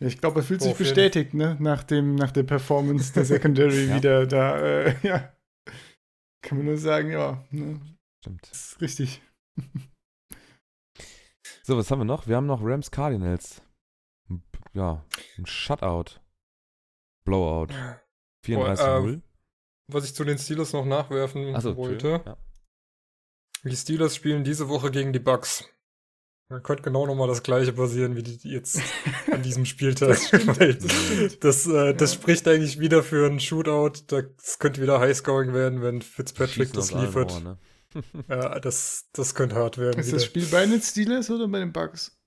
[0.00, 1.56] Ja, ich glaube, er fühlt sich bestätigt, ne?
[1.58, 3.96] Nach, dem, nach der Performance der Secondary Ja.
[3.96, 5.32] wieder da, äh, ja.
[6.40, 7.80] Kann man nur sagen, ja, ne?
[8.22, 8.48] stimmt.
[8.48, 9.22] Das ist richtig.
[11.64, 12.28] So, was haben wir noch?
[12.28, 13.60] Wir haben noch Rams Cardinals.
[14.72, 15.04] Ja,
[15.36, 16.20] ein Shutout.
[17.24, 17.74] Blowout.
[18.46, 19.20] 34-0.
[19.90, 22.22] Was ich zu den Steelers noch nachwerfen Achso, wollte.
[22.24, 22.36] Ja.
[23.64, 25.64] Die Steelers spielen diese Woche gegen die Bucks.
[26.50, 28.80] Da könnte genau nochmal das gleiche passieren wie die jetzt
[29.30, 30.08] an diesem Spieltag.
[30.18, 31.44] Das stimmt.
[31.44, 32.20] das, äh, das Ja.
[32.20, 34.04] spricht eigentlich wieder für einen Shootout.
[34.06, 37.32] Das könnte wieder Highscoring werden, wenn Fitzpatrick Schießen das liefert.
[37.32, 37.58] Rohren, ne?
[38.28, 39.98] Ja, das, das könnte hart werden.
[40.00, 40.16] Ist wieder.
[40.16, 42.18] das Spiel bei den Steelers oder bei den Bucks?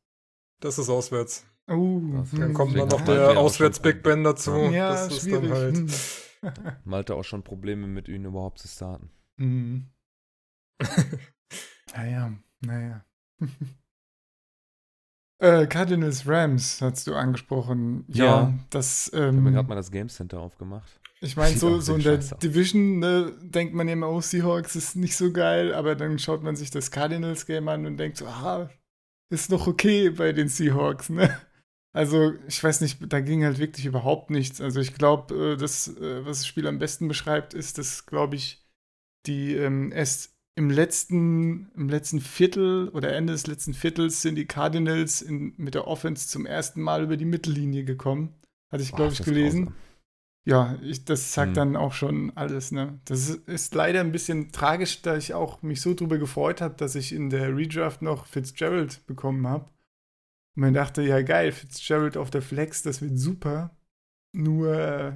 [0.60, 1.46] das ist auswärts.
[1.67, 2.02] Oh,
[2.34, 4.52] Dann kommt dann noch der Auswärts-Big schon- Ben dazu.
[4.72, 5.50] Ja, das ist schwierig.
[5.50, 5.78] dann halt.
[5.78, 5.88] Hm.
[6.84, 9.10] Malte auch schon Probleme mit ihnen überhaupt zu starten.
[9.39, 9.88] Hm.
[11.96, 13.06] Naja, naja.
[15.39, 18.06] äh, Cardinals Rams hast du angesprochen.
[18.08, 18.54] Ja, Ja.
[18.70, 19.10] das.
[19.13, 20.89] Ich habe Ähm, gerade mal das Game Center aufgemacht.
[21.20, 22.17] ich meine, so, so in der.
[22.17, 26.44] Division ne, denkt man ja immer, oh, Seahawks ist nicht so geil, aber dann schaut
[26.44, 28.70] man sich das Cardinals-Game an und denkt so, ah,
[29.30, 31.38] ist noch okay bei den Seahawks, ne?
[31.94, 34.62] Also, ich weiß nicht, da ging halt wirklich überhaupt nichts.
[34.62, 38.65] Also, ich glaube, das, äh, was das Spiel am besten beschreibt, ist, dass, glaube ich,
[39.26, 44.46] die ähm, erst im letzten, im letzten Viertel oder Ende des letzten Viertels sind die
[44.46, 48.36] Cardinals in, mit der Offense zum ersten Mal über die Mittellinie gekommen.
[48.72, 49.66] Hatte ich, glaube ich, gelesen.
[49.66, 49.76] grausam.
[50.44, 51.56] Ja, ich, das sagt Mhm.
[51.56, 53.00] dann auch schon alles, ne?
[53.06, 56.76] Das ist, ist leider ein bisschen tragisch, da ich auch mich so drüber gefreut habe,
[56.76, 59.66] dass ich in der Redraft noch Fitzgerald bekommen habe.
[60.56, 63.78] Und man dachte, ja geil, Fitzgerald auf der Flex, das wird super.
[64.34, 65.14] Nur äh,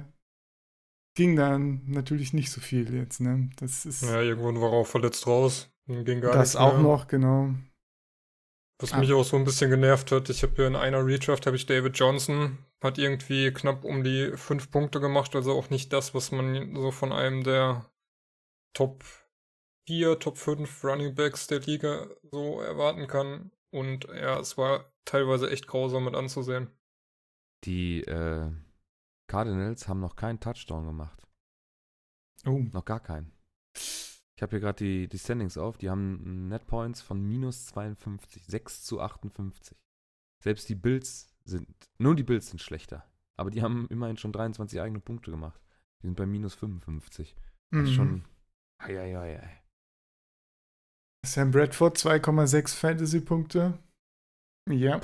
[1.16, 3.50] ging dann natürlich nicht so viel jetzt, ne?
[3.56, 5.68] Das ist Ja, irgendwann war er auch verletzt raus.
[5.86, 6.82] Dann ging gar das auch mehr.
[6.82, 7.54] noch, genau.
[8.80, 8.98] Was Ah.
[8.98, 11.66] mich auch so ein bisschen genervt hat, ich habe ja in einer Redraft habe ich
[11.66, 16.30] David Johnson, hat irgendwie knapp um die fünf Punkte gemacht, also auch nicht das, was
[16.30, 17.90] man so von einem der
[18.74, 19.02] Top
[19.88, 23.50] 4, Top 5 Running Backs der Liga so erwarten kann.
[23.70, 26.68] Und ja, es war teilweise echt grausam mit anzusehen.
[27.64, 28.50] Die äh,
[29.28, 31.26] Cardinals haben noch keinen Touchdown gemacht.
[32.44, 33.32] Oh, Noch gar keinen.
[33.74, 35.78] Ich habe hier gerade die, die Standings auf.
[35.78, 39.76] Die haben Net Points von minus 52, 6 zu 58.
[40.42, 41.66] Selbst die Bills sind,
[41.98, 43.04] nur die Bills sind schlechter.
[43.38, 45.60] Aber die haben immerhin schon 23 eigene Punkte gemacht.
[46.02, 47.34] Die sind bei minus 55.
[47.70, 48.24] Das ist schon.
[48.78, 49.62] Ei, ei, ei, ei.
[51.26, 53.78] Sam Bradford 2,6 Fantasy-Punkte.
[54.70, 55.00] Ja.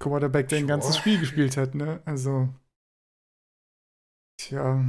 [0.00, 2.02] Quarterback, der ein ganzes Spiel gespielt hat, ne?
[2.04, 2.48] Also.
[4.40, 4.84] Tja.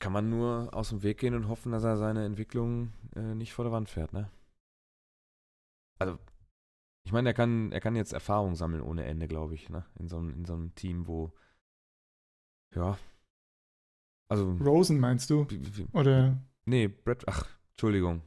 [0.00, 3.52] Kann man nur aus dem Weg gehen und hoffen, dass er seine Entwicklung äh, nicht
[3.52, 4.30] vor der Wand fährt, ne?
[5.98, 6.18] Also,
[7.04, 9.84] ich meine, er kann, er kann jetzt Erfahrung sammeln ohne Ende, glaube ich, ne?
[9.98, 11.32] In so, einem- in so einem Team, wo.
[12.74, 12.98] Ja.
[14.30, 14.52] Also.
[14.52, 15.46] Rosen meinst du?
[15.94, 16.40] Oder?
[16.66, 17.24] Nee, Brad.
[17.26, 18.22] Ach, Entschuldigung.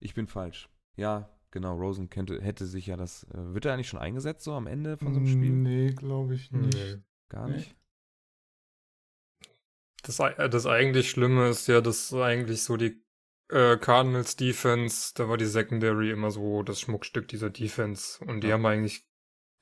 [0.00, 0.70] Ich bin falsch.
[0.96, 3.24] Ja, genau, Rosen könnte, hätte sich ja das.
[3.34, 5.50] Äh, wird er eigentlich schon eingesetzt, so am Ende von so einem Spiel?
[5.50, 6.74] Nee, glaube ich nicht.
[6.74, 7.02] Nee.
[7.28, 7.56] Gar Nee.
[7.56, 7.76] nicht.
[10.02, 13.02] Das, ei- das eigentlich Schlimme ist ja, dass eigentlich so die
[13.50, 18.48] äh, Cardinals Defense, da war die Secondary immer so das Schmuckstück dieser Defense und die
[18.48, 18.54] Ja.
[18.54, 19.06] haben eigentlich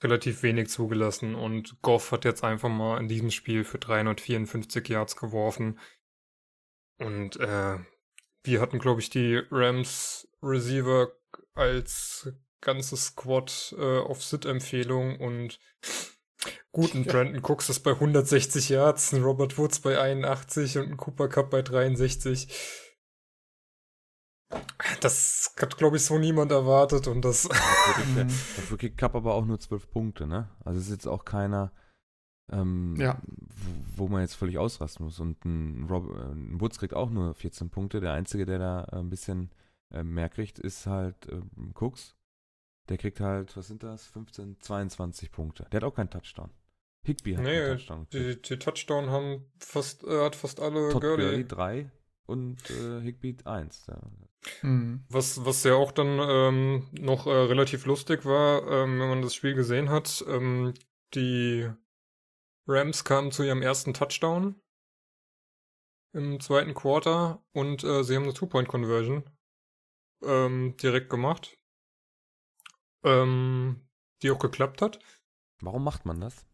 [0.03, 5.16] relativ wenig zugelassen und Goff hat jetzt einfach mal in diesem Spiel für 354 Yards
[5.16, 5.81] geworfen
[7.01, 7.79] und äh,
[8.44, 11.11] wir hatten glaube ich die Rams Receiver
[11.55, 15.59] als ganzes Squad äh, auf Sit-Empfehlung und
[16.73, 20.97] Gut, ein Brandon Cooks ist bei 160 Yards, ein Robert Woods bei 81 und ein
[20.97, 22.49] Cooper Cup bei 63.
[25.01, 27.49] Das hat, glaube ich, so niemand erwartet und das.
[28.17, 28.25] Der,
[28.57, 30.49] dafür kriegt Cup aber auch nur zwölf Punkte, ne?
[30.64, 31.73] Also es ist jetzt auch keiner,
[32.51, 33.21] ähm, Ja.
[33.97, 35.19] wo, wo man jetzt völlig ausrasten muss.
[35.21, 38.01] Und ein, Rob, äh, ein Woods kriegt auch nur 14 Punkte.
[38.01, 39.51] Der Einzige, der da äh, ein bisschen
[39.90, 42.16] äh, mehr kriegt, ist halt ähm, Cooks.
[42.88, 44.07] Der kriegt halt, was sind das?
[44.07, 45.66] 15, 22 Punkte.
[45.70, 46.51] Der hat auch keinen Touchdown.
[47.05, 48.07] Higby hat Nee, Touchdown.
[48.12, 51.46] Die, die Touchdown haben fast, äh, hat fast alle Todd Gurley Gurley.
[51.46, 51.90] 3
[52.27, 53.87] und äh, Higby 1.
[53.87, 54.01] Ja.
[54.62, 55.05] Mhm.
[55.09, 59.35] Was, was ja auch dann ähm, noch äh, relativ lustig war, ähm, wenn man das
[59.35, 60.24] Spiel gesehen hat.
[60.29, 60.74] Ähm,
[61.14, 61.68] die
[62.66, 64.55] Rams kamen zu ihrem ersten Touchdown
[66.12, 69.24] im zweiten Quarter und äh, sie haben eine Two-Point-Conversion
[70.23, 71.59] ähm, direkt gemacht,
[73.05, 73.89] ähm,
[74.23, 75.01] die auch geklappt hat.
[75.61, 76.47] Warum macht man das?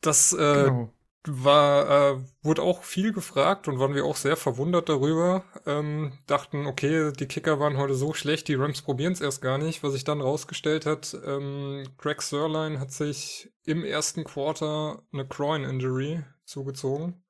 [0.00, 0.92] Das äh, Genau.
[1.26, 5.44] war, äh, wurde auch viel gefragt und waren wir auch sehr verwundert darüber.
[5.66, 9.58] Ähm, dachten, okay, die Kicker waren heute so schlecht, die Rams probieren es erst gar
[9.58, 9.82] nicht.
[9.82, 16.24] Was sich dann rausgestellt hat, ähm, Greg Sörlein hat sich im ersten Quarter eine Groin-Injury
[16.46, 17.22] zugezogen.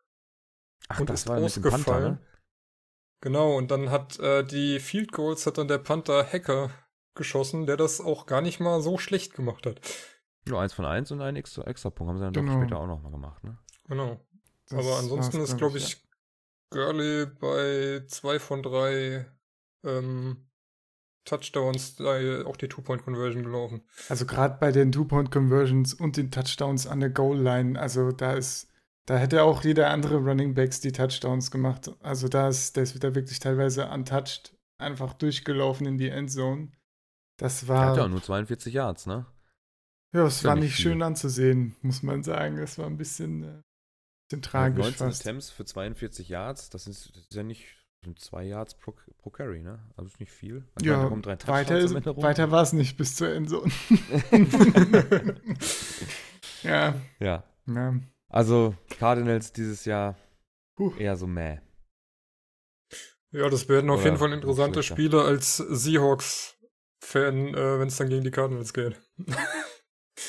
[0.89, 2.01] Ach, Und das ist war mit dem Panther, ausgefallen.
[2.01, 2.21] ne?
[3.21, 6.71] Genau, und dann hat äh, die Field Goals hat dann der Panther Hacker
[7.15, 9.81] geschossen, der das auch gar nicht mal so schlecht gemacht hat.
[10.47, 12.55] Nur eins von eins und einen extra, extra Punkt haben sie dann Genau.
[12.55, 13.59] doch später auch nochmal gemacht, ne?
[13.89, 14.21] Genau.
[14.69, 16.03] Das Aber ansonsten ist, glaub glaube ich,
[16.71, 19.27] Gurley bei zwei von drei
[19.85, 20.49] ähm,
[21.25, 23.83] Touchdowns da auch die Two-Point-Conversion gelaufen.
[24.09, 28.70] Also gerade bei den Two-Point-Conversions und den Touchdowns an der Goal-Line, also da ist,
[29.07, 31.91] da hätte auch jeder andere Running Backs die Touchdowns gemacht.
[32.01, 36.71] Also da ist, der ist wieder wirklich teilweise untouched, einfach durchgelaufen in die Endzone.
[37.39, 39.27] Das war, hat ja auch nur 42 Yards, ne?
[40.15, 40.85] ja, es war nicht viel.
[40.85, 42.59] schön anzusehen, muss man sagen.
[42.59, 43.63] Es war ein bisschen, äh,
[44.29, 45.21] bisschen tragisch 19 fast.
[45.23, 49.31] Attempts für 42 Yards, das ist, das ist ja nicht sind zwei Yards pro, pro
[49.31, 49.79] Carry, ne?
[49.97, 50.65] Also ist nicht viel.
[50.77, 53.71] Da Ja, kommen drei weiter, ist, weiter war es nicht bis zur Endzone.
[56.63, 57.45] ja, Ja.
[57.67, 57.95] ja.
[58.31, 60.17] Also Cardinals dieses Jahr
[60.77, 60.95] Puh.
[60.97, 61.59] eher so mäh.
[63.33, 64.83] Ja, das werden auf Oder jeden Fall interessante.
[64.83, 69.01] Spiele als Seahawks-Fan, äh, wenn es dann gegen die Cardinals geht.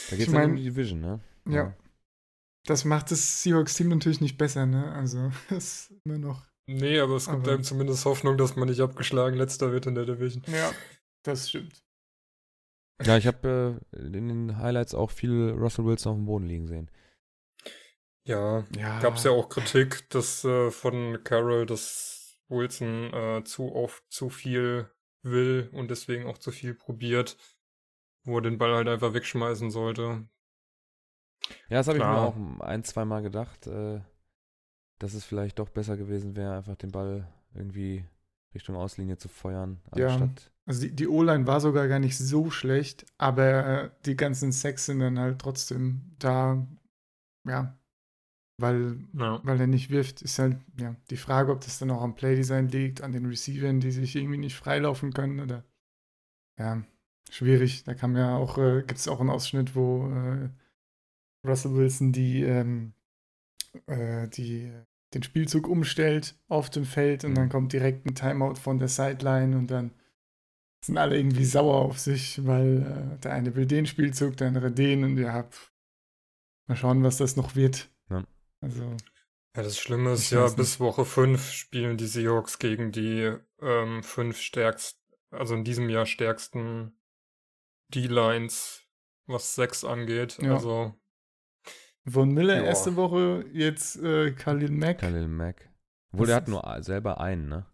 [0.09, 1.19] Da Ich geht's dann um die Division, ne?
[1.49, 1.75] Ja.
[2.65, 4.91] Das macht das Seahawks-Team natürlich nicht besser, ne?
[4.93, 6.45] Also, das ist immer noch.
[6.67, 9.95] Nee, aber es gibt Aber- einem zumindest Hoffnung, dass man nicht abgeschlagen letzter wird in
[9.95, 10.43] der Division.
[10.47, 10.71] Ja,
[11.23, 11.83] das stimmt.
[13.03, 16.67] Ja, ich habe äh, in den Highlights auch viel Russell Wilson auf dem Boden liegen
[16.67, 16.89] sehen.
[18.25, 18.99] Ja, Ja.
[18.99, 24.29] gab es ja auch Kritik dass, äh, von Carroll, dass Wilson äh, zu oft zu
[24.29, 24.89] viel
[25.23, 27.37] will und deswegen auch zu viel probiert,
[28.23, 30.27] wo er den Ball halt einfach wegschmeißen sollte.
[31.69, 34.01] Ja, das habe ich mir auch ein, zwei Mal gedacht, äh,
[34.99, 38.05] dass es vielleicht doch besser gewesen wäre, einfach den Ball irgendwie
[38.53, 40.07] Richtung Auslinie zu feuern, Ja.
[40.09, 40.51] anstatt.
[40.65, 44.85] Also, die, die O-Line war sogar gar nicht so schlecht, aber äh, die ganzen Sacks
[44.85, 46.67] sind dann halt trotzdem da.
[47.45, 47.77] Ja.
[48.61, 49.39] Weil, Ja.
[49.43, 52.67] weil er nicht wirft, ist halt ja, die Frage, ob das dann auch am Playdesign
[52.69, 55.63] liegt, an den Receivern, die sich irgendwie nicht freilaufen können oder.
[56.59, 56.83] Ja,
[57.29, 57.83] schwierig.
[57.83, 60.49] Da kam ja auch, äh, gibt es auch einen Ausschnitt, wo äh,
[61.47, 62.93] Russell Wilson die, ähm,
[63.87, 64.71] äh, die,
[65.13, 67.35] den Spielzug umstellt auf dem Feld und Mhm.
[67.35, 69.91] dann kommt direkt ein Timeout von der Sideline und dann
[70.83, 72.81] sind alle irgendwie sauer auf sich, weil
[73.15, 75.71] äh, der eine will den Spielzug, der andere den und ja, pff,
[76.67, 77.90] mal schauen, was das noch wird.
[78.61, 78.67] Ja.
[78.67, 78.97] Also,
[79.55, 80.79] Ja, das Schlimme ist ja, bis.
[80.79, 84.99] Woche 5 spielen die Seahawks gegen die ähm, fünf stärksten,
[85.31, 86.97] also in diesem Jahr stärksten
[87.93, 88.83] D-Lines,
[89.27, 90.37] was 6 angeht.
[90.41, 90.53] Ja.
[90.55, 90.93] Also,
[92.07, 92.63] Von Miller Ja.
[92.63, 94.99] erste Woche, jetzt äh, Khalil Mack.
[94.99, 95.69] Khalil Mack.
[96.13, 97.65] Obwohl, der hat nur selber einen, ne?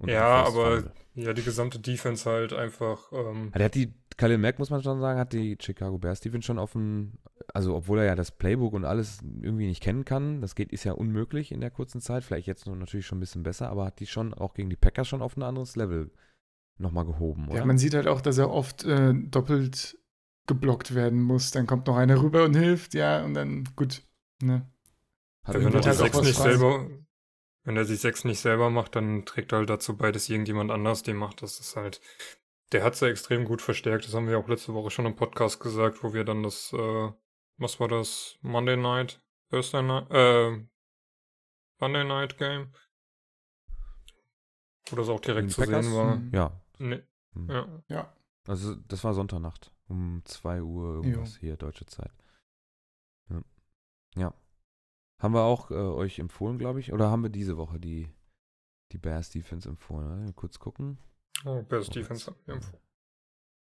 [0.00, 3.10] Und Ja, aber- ja, die gesamte Defense halt einfach.
[3.12, 6.20] Ähm, Ja, Der hat die, Khalil Mack, muss man schon sagen, hat die Chicago Bears
[6.20, 7.12] Defense schon auf dem,
[7.52, 10.84] also obwohl er ja das Playbook und alles irgendwie nicht kennen kann, das geht, ist
[10.84, 13.86] ja unmöglich in der kurzen Zeit, vielleicht jetzt nur natürlich schon ein bisschen besser, aber
[13.86, 16.10] hat die schon auch gegen die Packers schon auf ein anderes Level
[16.78, 17.58] nochmal gehoben, oder?
[17.58, 19.98] Ja, man sieht halt auch, dass er oft äh, doppelt
[20.46, 21.50] geblockt werden muss.
[21.50, 24.02] Dann kommt noch einer rüber und hilft, ja, und dann gut.
[24.42, 24.66] Ne?
[25.44, 26.88] hat er die halt auch sechs was nicht selber,
[27.64, 30.70] wenn er die sechs nicht selber macht, dann trägt er halt dazu bei, dass irgendjemand
[30.70, 31.42] anders die macht.
[31.42, 32.00] Das ist halt,
[32.72, 34.06] der hat sie extrem gut verstärkt.
[34.06, 37.12] Das haben wir auch letzte Woche schon im Podcast gesagt, wo wir dann das, äh,
[37.58, 38.38] was war das?
[38.42, 40.66] Monday Night, Thursday Night, äh,
[41.78, 42.72] Monday Night Game.
[44.88, 45.86] Wo das auch direkt zu Packers?
[45.86, 46.16] sehen war.
[46.16, 46.30] Mhm.
[46.32, 46.60] Ja.
[46.78, 47.02] Nee,
[47.34, 47.48] Hm.
[47.48, 47.82] ja.
[47.88, 48.16] Ja.
[48.46, 52.12] Also das war Sonntagnacht um 2 Uhr irgendwas hier, deutsche Zeit.
[53.30, 53.42] Ja.
[54.16, 54.34] ja.
[55.18, 58.12] Haben wir auch äh, euch empfohlen, glaube ich, oder haben wir diese Woche die,
[58.90, 60.08] die Bears Defense empfohlen?
[60.08, 60.24] Ne?
[60.24, 60.98] Mal Kurz gucken.
[61.44, 62.82] Oh, Bears Defense hat mir empfohlen.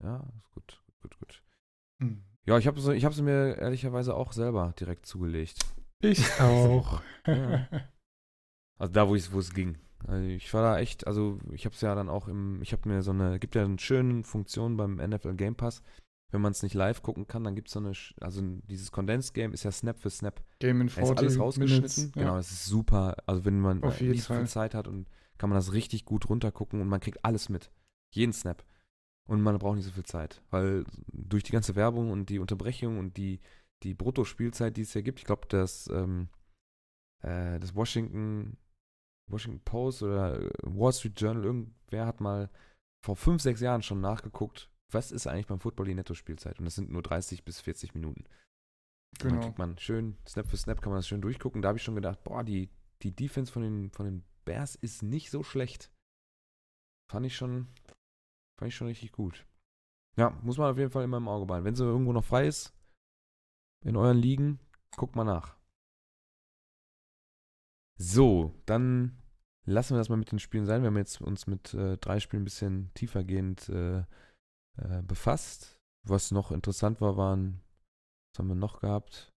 [0.04, 1.44] Ja, ist gut, gut, gut, gut.
[2.00, 2.24] Hm.
[2.46, 5.66] Ja, ich habe sie, ich hab sie mir ehrlicherweise auch selber direkt zugelegt.
[6.00, 7.02] Ich auch.
[7.26, 7.68] Ja.
[8.78, 9.78] Also da, wo es wo es ging.
[10.06, 12.88] Also ich war da echt, also ich habe es ja dann auch im, ich habe
[12.88, 15.82] mir so eine, gibt ja eine schöne Funktion beim NFL Game Pass.
[16.32, 19.34] Wenn man es nicht live gucken kann, dann gibt es so eine, also dieses Condensed
[19.34, 20.44] Game ist ja Snap für Snap.
[20.60, 21.80] Game in Da 40 ist alles rausgeschnitten.
[22.04, 22.12] Minutes.
[22.14, 22.38] Genau, Ja.
[22.38, 23.16] das ist super.
[23.26, 24.46] Also wenn man Auf äh, jeden nicht so viel.
[24.48, 27.72] Zeit hat und kann man das richtig gut runtergucken und man kriegt alles mit.
[28.14, 28.64] Jeden Snap.
[29.28, 30.42] Und man braucht nicht so viel Zeit.
[30.52, 33.40] Weil durch die ganze Werbung und die Unterbrechung und die,
[33.84, 36.30] die Bruttospielzeit, die es ja gibt, ich glaube, das, ähm,
[37.24, 38.58] äh, das Washington,
[39.28, 42.50] Washington Post oder Wall Street Journal, irgendwer hat mal
[43.04, 46.60] vor fünf, sechs Jahren schon nachgeguckt, was ist eigentlich beim Football die Nettospielzeit?
[46.60, 48.22] Und das sind nur 30 bis 40 Minuten.
[48.22, 49.42] Und dann Genau.
[49.42, 51.62] kriegt man schön, Snap für Snap kann man das schön durchgucken.
[51.62, 52.70] Da habe ich schon gedacht, boah, die,
[53.02, 55.92] die Defense von den, von den Bears ist nicht so schlecht.
[57.12, 57.68] Fand ich schon,
[58.60, 59.46] fand ich schon richtig gut.
[60.18, 61.66] Ja, muss man auf jeden Fall immer im Auge behalten.
[61.66, 62.74] Wenn sie irgendwo noch frei ist,
[63.84, 64.60] in euren Ligen,
[64.96, 65.58] guckt mal nach.
[67.98, 69.22] So, dann
[69.66, 70.82] lassen wir das mal mit den Spielen sein.
[70.82, 74.00] Wir haben jetzt uns mit äh, drei Spielen ein bisschen tiefergehend äh,
[74.78, 75.80] äh, befasst.
[76.08, 77.62] Was noch interessant war, waren,
[78.32, 79.32] was haben wir noch gehabt?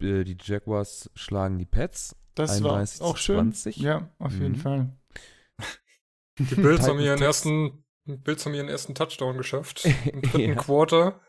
[0.00, 2.16] Äh, die Jaguars schlagen die Pets.
[2.34, 3.36] Das war 31 auch zu schön.
[3.52, 3.76] 20.
[3.76, 4.56] Ja, auf jeden Mhm.
[4.56, 4.96] Fall.
[6.38, 9.84] Die Bills haben ihren ersten, Bills haben ihren ersten Touchdown geschafft.
[10.12, 10.54] Im dritten Ja.
[10.54, 11.20] Quarter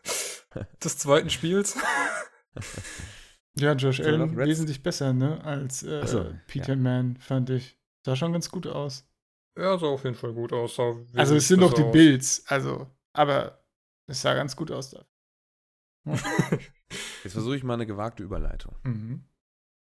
[0.82, 1.76] des zweiten Spiels.
[3.54, 7.78] Ja, Josh So, Allen wesentlich besser, ne, als äh, so, Peter Mann, fand ich.
[8.02, 9.06] Sah schon ganz gut aus.
[9.58, 10.78] Ja, sah auf jeden Fall gut aus.
[10.78, 11.82] Also es sind noch die.
[11.82, 13.62] Bills, also, aber
[14.06, 15.04] es sah ganz gut aus da.
[17.24, 18.74] Jetzt versuche ich mal eine gewagte Überleitung.
[18.84, 19.24] Mhm.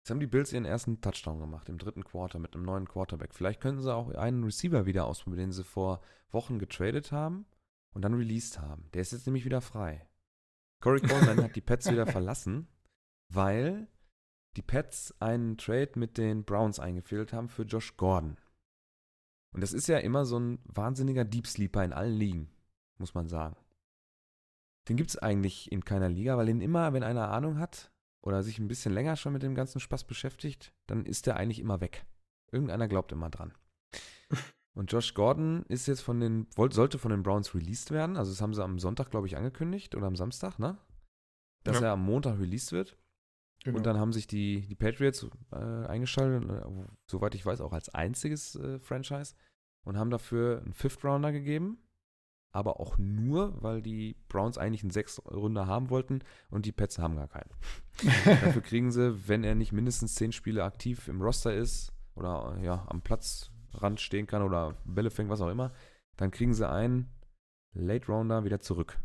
[0.08, 3.34] Jetzt haben die Bills ihren ersten Touchdown gemacht im dritten Quarter mit einem neuen Quarterback.
[3.34, 6.00] Vielleicht könnten sie auch einen Receiver wieder ausprobieren, den sie vor
[6.32, 7.46] Wochen getradet haben
[7.94, 8.90] und dann released haben.
[8.94, 10.08] Der ist jetzt nämlich wieder frei.
[10.82, 12.70] Corey Coleman hat die Pets wieder verlassen,
[13.28, 13.90] weil
[14.56, 18.38] die Pets einen Trade mit den Browns eingefädelt haben für Josh Gordon.
[19.52, 22.50] Und das ist ja immer so ein wahnsinniger Deep Sleeper in allen Ligen,
[22.98, 23.58] muss man sagen.
[24.88, 27.92] Den gibt es eigentlich in keiner Liga, weil den immer, wenn einer Ahnung hat
[28.28, 31.60] oder sich ein bisschen länger schon mit dem ganzen Spaß beschäftigt, dann ist der eigentlich
[31.60, 32.06] immer weg.
[32.52, 33.54] Irgendeiner glaubt immer dran.
[34.76, 38.18] Und Josh Gordon ist jetzt von den, sollte von den Browns released werden.
[38.18, 40.78] Also das haben sie am Sonntag, glaube ich, angekündigt oder am Samstag, ne?
[41.64, 41.88] Dass Ja.
[41.88, 42.98] er am Montag released wird.
[43.64, 43.78] Genau.
[43.78, 47.90] Und dann haben sich die, die Patriots äh, eingeschaltet, äh, soweit ich weiß, auch als
[47.96, 49.36] einziges äh, Franchise
[49.84, 51.80] und haben dafür einen Fifth Rounder gegeben.
[52.52, 57.16] Aber auch nur, weil die Browns eigentlich einen Sechs-Runder haben wollten und die Pets haben
[57.16, 57.50] gar keinen.
[58.26, 62.86] Dafür kriegen sie, wenn er nicht mindestens zehn Spiele aktiv im Roster ist oder ja,
[62.90, 65.72] am Platzrand stehen kann oder Bälle fängt, was auch immer,
[66.16, 67.12] dann kriegen sie einen
[67.74, 68.98] Late Rounder wieder zurück.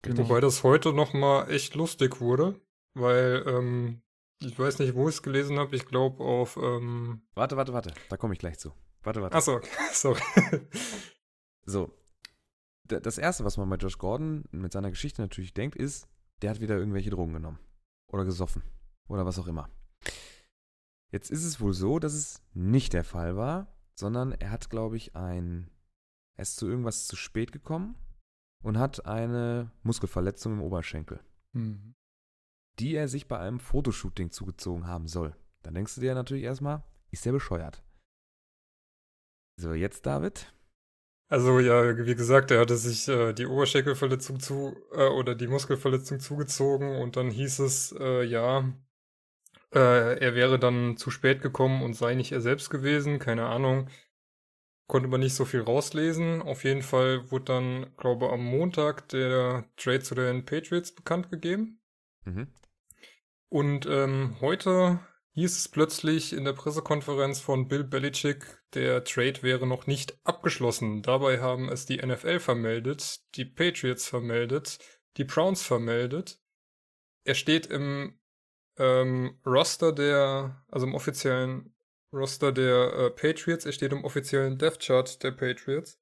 [0.00, 0.28] genau.
[0.28, 2.60] Wobei das heute nochmal echt lustig wurde,
[2.94, 4.02] weil ähm,
[4.40, 5.76] ich weiß nicht, wo ich es gelesen habe.
[5.76, 6.56] Ich glaube auf.
[6.56, 8.72] Ähm, Warte, warte, warte, da komme ich gleich zu.
[9.04, 9.36] Warte, warte.
[9.36, 9.60] achso,
[9.92, 10.20] sorry.
[11.64, 11.90] So.
[12.88, 16.08] Das erste, was man bei Josh Gordon mit seiner Geschichte natürlich denkt, ist,
[16.42, 17.58] der hat wieder irgendwelche Drogen genommen.
[18.12, 18.62] Oder gesoffen.
[19.08, 19.70] Oder was auch immer.
[21.12, 24.96] Jetzt ist es wohl so, dass es nicht der Fall war, sondern er hat, glaube
[24.96, 25.70] ich, ein.
[26.36, 27.96] Er ist zu irgendwas zu spät gekommen
[28.62, 31.20] und hat eine Muskelverletzung im Oberschenkel.
[31.54, 31.94] Mhm.
[32.78, 35.36] die er sich bei einem Fotoshooting zugezogen haben soll.
[35.62, 37.82] Dann denkst du dir natürlich erstmal, ist der bescheuert.
[39.60, 40.54] So, jetzt David.
[41.32, 46.20] Also ja, wie gesagt, er hatte sich äh, die Oberschenkelverletzung zu äh, oder die Muskelverletzung
[46.20, 48.70] zugezogen und dann hieß es, äh, ja,
[49.74, 53.88] äh, er wäre dann zu spät gekommen und sei nicht er selbst gewesen, keine Ahnung.
[54.88, 56.42] Konnte man nicht so viel rauslesen.
[56.42, 61.80] Auf jeden Fall wurde dann, glaube am Montag der Trade zu den Patriots bekannt gegeben.
[62.26, 62.48] Mhm.
[63.48, 65.00] Und ähm, heute
[65.34, 71.02] hieß es plötzlich in der Pressekonferenz von Bill Belichick, der Trade wäre noch nicht abgeschlossen.
[71.02, 74.78] Dabei haben es die NFL vermeldet, die Patriots vermeldet,
[75.16, 76.40] die Browns vermeldet.
[77.24, 78.18] Er steht im
[78.78, 81.74] ähm, Roster der, also im offiziellen
[82.12, 85.98] Roster der äh, Patriots, er steht im offiziellen Death Chart der Patriots.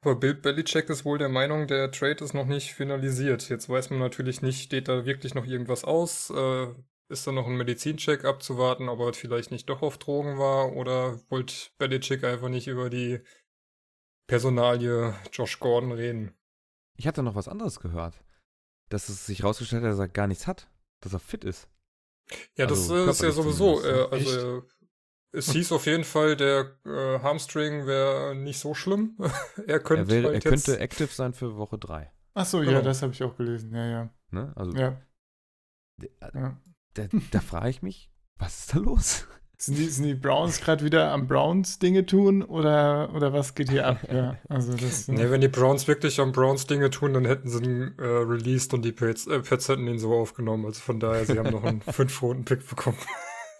[0.00, 3.48] Aber Bill Belichick ist wohl der Meinung, der Trade ist noch nicht finalisiert.
[3.48, 6.30] Jetzt weiß man natürlich nicht, steht da wirklich noch irgendwas aus?
[6.30, 6.68] Äh,
[7.08, 10.72] ist da noch ein Medizincheck abzuwarten, ob er vielleicht nicht doch auf Drogen war?
[10.74, 13.20] Oder wollte Belichick einfach nicht über die
[14.26, 16.34] Personalie Josh Gordon reden?
[16.96, 18.22] Ich hatte noch was anderes gehört.
[18.88, 20.70] Dass es sich rausgestellt hat, dass er gar nichts hat.
[21.00, 21.68] Dass er fit ist.
[22.56, 23.80] Ja, das Also äh, ist ja sowieso.
[23.80, 24.62] zumindest, Äh, also, äh,
[25.32, 29.16] es hieß auf jeden Fall, der äh, Hamstring wäre nicht so schlimm.
[29.66, 32.10] er könnte Er, wäre, halt er jetzt, könnte active sein für Woche 3.
[32.34, 32.82] Ach so, ja, Genau.
[32.82, 33.74] das habe ich auch gelesen.
[33.74, 34.14] Ja, ja.
[34.30, 34.52] Ne?
[34.56, 35.00] Also Ja,
[36.34, 36.60] ja.
[36.94, 39.26] Da, da frage ich mich, was ist da los?
[39.60, 43.70] Sind die, sind die Browns gerade wieder am Browns Dinge tun oder, oder was geht
[43.70, 44.06] hier ab?
[44.08, 45.08] Ja, also das.
[45.08, 48.72] Nee, wenn die Browns wirklich am Browns Dinge tun, dann hätten sie ihn äh, released
[48.72, 50.64] und die Pets, äh, Pets hätten ihn so aufgenommen.
[50.64, 52.98] Also von daher, sie haben noch einen 5-Runden-Pick bekommen.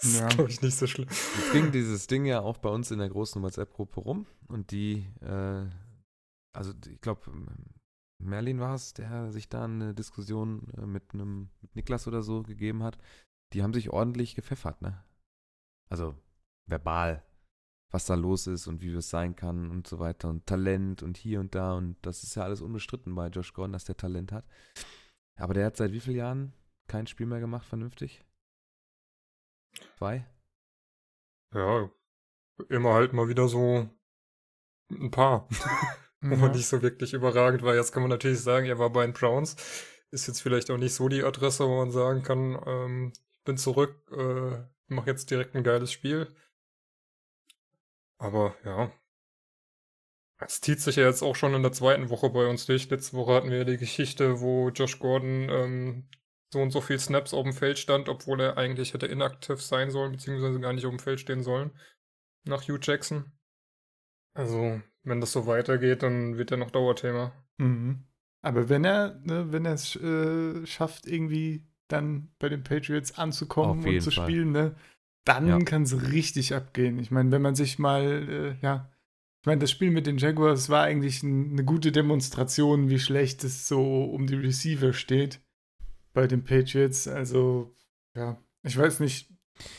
[0.01, 0.29] das Ja.
[0.29, 1.09] ist, glaube ich, nicht so schlimm.
[1.09, 5.05] Jetzt ging dieses Ding ja auch bei uns in der großen WhatsApp-Gruppe rum und die,
[5.21, 5.65] äh,
[6.53, 7.23] also ich glaube,
[8.21, 12.43] Merlin war es, der sich da eine Diskussion äh, mit einem mit Niklas oder so
[12.43, 12.99] gegeben hat.
[13.53, 15.03] Die haben sich ordentlich gepfeffert, ne?
[15.89, 16.17] Also
[16.67, 17.25] verbal,
[17.91, 21.17] was da los ist und wie es sein kann und so weiter und Talent und
[21.17, 24.33] hier und da und das ist ja alles unbestritten bei Josh Gordon, dass der Talent
[24.33, 24.45] hat.
[25.37, 26.53] Aber der hat seit wie vielen Jahren
[26.89, 28.25] kein Spiel mehr gemacht, vernünftig?
[29.97, 30.27] Zwei?
[31.55, 31.91] Ja,
[32.69, 33.89] immer halt mal wieder so
[34.91, 35.49] ein paar.
[36.21, 36.57] Wo man Ja.
[36.57, 37.75] nicht so wirklich überragend war.
[37.75, 39.57] Jetzt kann man natürlich sagen, er war bei den Browns.
[40.11, 43.57] Ist jetzt vielleicht auch nicht so die Adresse, wo man sagen kann, ähm, ich bin
[43.59, 46.35] zurück, äh, mache jetzt direkt ein geiles Spiel.
[48.19, 48.93] Aber ja.
[50.41, 52.89] Es zieht sich ja jetzt auch schon in der zweiten Woche bei uns durch.
[52.91, 56.09] Letzte Woche hatten wir ja die Geschichte, wo Josh Gordon ähm,
[56.53, 59.91] so und so viel Snaps auf dem Feld stand, obwohl er eigentlich hätte inaktiv sein
[59.91, 61.73] sollen, beziehungsweise gar nicht auf dem Feld stehen sollen.
[62.45, 63.33] Nach Hugh Jackson.
[64.35, 67.33] Also, wenn das so weitergeht, dann wird er noch Dauerthema.
[67.59, 68.05] Mhm.
[68.43, 73.85] Aber wenn er, ne, wenn er es äh, schafft, irgendwie dann bei den Patriots anzukommen
[73.85, 74.25] und zu Fall.
[74.25, 74.75] spielen, ne,
[75.25, 75.59] dann Ja.
[75.61, 76.99] kann es richtig abgehen.
[76.99, 78.03] Ich meine, wenn man sich mal,
[78.61, 78.91] äh, ja,
[79.41, 83.45] ich meine, das Spiel mit den Jaguars war eigentlich ein, eine gute Demonstration, wie schlecht
[83.45, 85.41] es so um die Receiver steht
[86.13, 87.09] bei den Patriots.
[87.09, 87.75] Also,
[88.15, 89.31] ja, ich weiß nicht,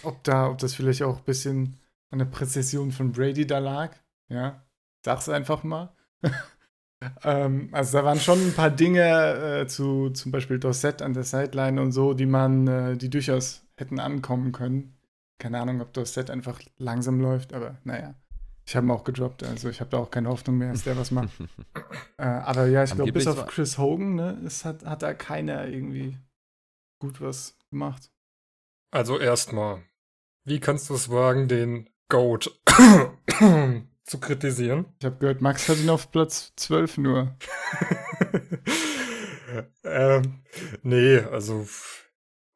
[0.04, 1.78] ob da, ob das vielleicht auch ein bisschen
[2.10, 3.96] an der Präzision von Brady da lag.
[4.30, 4.66] Ja,
[5.04, 5.96] sag's einfach mal.
[7.24, 11.24] ähm, also da waren schon ein paar Dinge äh, zu zum Beispiel Dorset an der
[11.24, 14.98] Sideline und so, die man, äh, die durchaus hätten ankommen können.
[15.40, 18.16] Keine Ahnung, ob Dorset einfach langsam läuft, aber naja.
[18.66, 20.96] Ich habe ihn auch gedroppt, also ich habe da auch keine Hoffnung mehr, dass der
[20.96, 21.32] was macht.
[22.18, 25.68] äh, aber ja, ich glaube, bis auf Chris Hogan, ne, es hat, hat da keiner
[25.68, 26.16] irgendwie
[27.00, 28.12] gut was gemacht.
[28.92, 29.82] Also erstmal,
[30.46, 32.62] wie kannst du es wagen, den Goat
[34.10, 34.86] zu kritisieren?
[35.00, 37.38] Ich habe gehört, Max hat ihn auf Platz 12 nur.
[39.84, 40.44] ähm,
[40.82, 41.68] nee, also,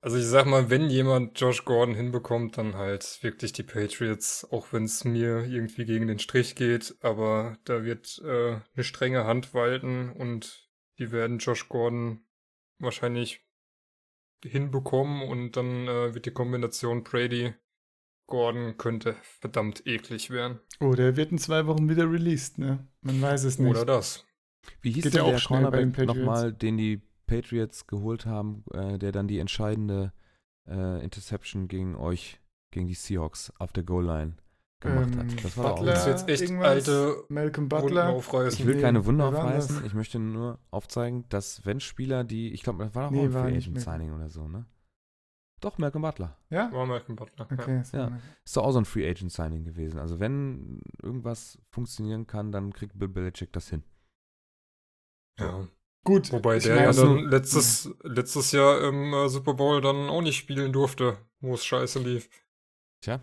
[0.02, 4.74] also ich sag mal, wenn jemand Josh Gordon hinbekommt, dann halt wirklich die Patriots, auch
[4.74, 9.54] wenn es mir irgendwie gegen den Strich geht, aber da wird äh, eine strenge Hand
[9.54, 12.26] walten und die werden Josh Gordon
[12.80, 13.46] wahrscheinlich
[14.44, 17.54] hinbekommen und dann äh, wird die Kombination Brady
[18.28, 20.60] Gordon könnte verdammt eklig werden.
[20.80, 22.88] Oh, der wird in zwei Wochen wieder released, ne?
[23.02, 23.70] Man weiß es nicht.
[23.70, 24.26] Oder das.
[24.82, 26.18] Wie hieß Geht denn ja auch der schnell bei den Cornerback Patriots.
[26.20, 30.14] nochmal, den die Patriots geholt haben, äh, der dann die entscheidende
[30.68, 32.40] äh, Interception gegen euch,
[32.72, 34.38] gegen die Seahawks auf der Goal-Line
[34.80, 35.44] gemacht Ähm, hat?
[35.44, 38.10] Das war doch auch Butler, du jetzt echt alte Malcolm Wunden Butler.
[38.10, 38.60] aufreißen?
[38.60, 42.64] Ich will Nee, keine Wunder aufreißen, ich möchte nur aufzeigen, dass wenn Spieler, die, ich
[42.64, 43.80] glaube, das war doch Nee, auch ein Free Agent.
[43.82, 44.66] Signing oder so, ne?
[45.64, 46.38] Doch, Malcolm Butler.
[46.50, 46.70] Ja?
[46.74, 47.48] War Malcolm Butler.
[47.50, 47.58] Ja.
[47.58, 47.84] Okay.
[47.84, 48.20] so Ja.
[48.44, 49.98] Ist doch auch so ein Free Agent Signing gewesen.
[49.98, 53.84] Also wenn irgendwas funktionieren kann, dann kriegt Bill Belichick das hin.
[55.40, 55.68] Ja.
[56.04, 56.34] Gut.
[56.34, 60.10] Wobei ich der meine, ja also- dann letztes, letztes Jahr im äh, Super Bowl dann
[60.10, 62.30] auch nicht spielen durfte, wo es scheiße lief.
[63.02, 63.22] Tja,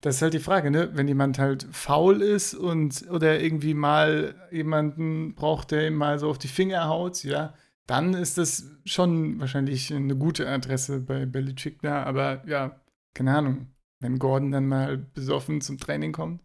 [0.00, 0.90] Das ist halt die Frage, ne?
[0.94, 6.30] Wenn jemand halt faul ist und oder irgendwie mal jemanden braucht, der ihm mal so
[6.30, 7.52] auf die Finger haut, ja,
[7.90, 12.04] dann ist das schon wahrscheinlich eine gute Adresse bei Belichick da.
[12.04, 12.80] Aber ja,
[13.14, 13.66] keine Ahnung.
[13.98, 16.40] Wenn Gordon dann mal besoffen zum Training kommt.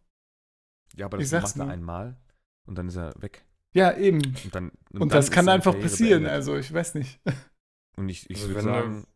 [0.96, 2.18] ja, aber das macht er einmal
[2.66, 3.46] und dann ist er weg.
[3.74, 4.18] Ja, eben.
[4.44, 6.10] Und, dann, Und, dann das kann einfach Karriere passieren.
[6.24, 6.32] beendet.
[6.32, 7.20] Also, ich weiß nicht.
[7.98, 9.08] Und ich, ich Also würde wenn er- sagen,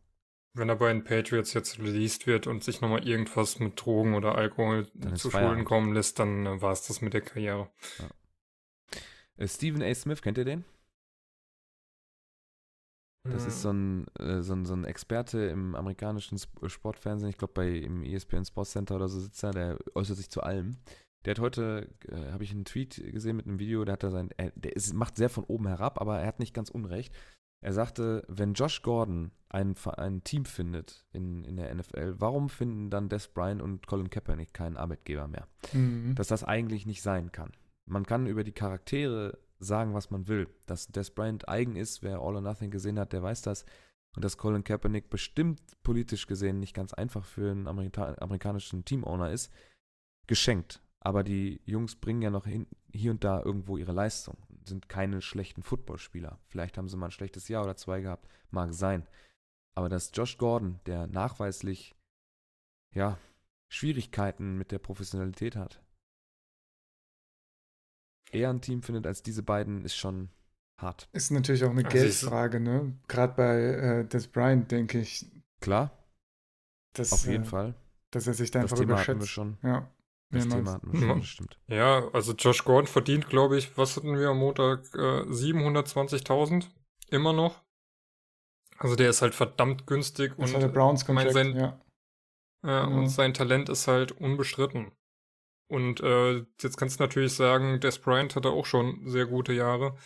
[0.54, 4.34] Wenn er bei den Patriots jetzt released wird und sich nochmal irgendwas mit Drogen oder
[4.36, 5.30] Alkohol zu.
[5.30, 7.70] Schulden kommen lässt, dann äh, war es das mit der Karriere.
[9.36, 9.94] äh, Stephen A.
[9.94, 10.64] Smith, kennt ihr den?
[13.28, 17.28] Das ist so ein, äh, so, ein, so ein Experte im amerikanischen Sp- Sportfernsehen.
[17.30, 20.42] Ich glaube, bei im ESPN Sports Center oder so sitzt er, der äußert sich zu
[20.42, 20.78] allem.
[21.26, 24.10] Der hat heute, äh, habe ich einen Tweet gesehen mit einem Video, der hat da
[24.10, 27.14] sein, er, der ist, macht sehr von oben herab, aber er hat nicht ganz unrecht.
[27.62, 32.88] Er sagte, wenn Josh Gordon ein, ein Team findet in, in der NFL, warum finden
[32.88, 35.46] dann Des Bryant und Colin Kaepernick keinen Arbeitgeber mehr?
[35.74, 36.14] Mhm.
[36.14, 37.52] dass das eigentlich nicht sein kann.
[37.86, 40.48] Man kann über die Charaktere sagen, was man will.
[40.66, 43.64] Dass Des Bryant eigen ist, wer All or Nothing gesehen hat, der weiß das.
[44.16, 49.30] Und dass Colin Kaepernick bestimmt politisch gesehen nicht ganz einfach für einen Amerika amerikanischen Teamowner
[49.30, 49.52] ist,
[50.26, 50.82] geschenkt.
[50.98, 54.36] Aber die Jungs bringen ja noch hin, hier und da irgendwo ihre Leistung.
[54.64, 56.38] Sind keine schlechten Footballspieler.
[56.48, 58.28] Vielleicht haben sie mal ein schlechtes Jahr oder zwei gehabt.
[58.50, 59.06] Mag sein.
[59.74, 61.94] Aber dass Josh Gordon, der nachweislich,
[62.92, 63.18] ja,
[63.68, 65.80] Schwierigkeiten mit der Professionalität hat,
[68.32, 70.28] eher ein Team findet als diese beiden, ist schon
[70.80, 71.08] hart.
[71.12, 72.96] Ist natürlich auch eine Also Geldfrage, ne?
[73.08, 75.26] Gerade bei äh, Des Bryant denke ich,
[75.60, 75.90] Klar,
[76.94, 77.74] dass, auf jeden äh, Fall.
[78.12, 79.32] dass er sich da Das einfach Thema hatten wir überschätzt.
[79.32, 79.58] schon.
[79.62, 79.90] Ja.
[80.32, 80.54] Das mehrmals.
[80.64, 81.18] Thema hatten wir schon, Mhm.
[81.20, 81.58] das stimmt.
[81.66, 84.84] Ja, also Josh Gordon verdient, glaube ich, was hatten wir am Montag?
[84.94, 86.70] Äh, 720.000
[87.10, 87.62] immer noch.
[88.78, 91.80] Also der ist halt verdammt günstig Das und, war der Browns mein, sein, ja.
[92.64, 92.94] äh, Mhm.
[92.98, 94.92] und sein Talent ist halt unbestritten.
[95.70, 99.96] Und äh, jetzt kannst du natürlich sagen, Des Bryant hatte auch schon sehr gute Jahre.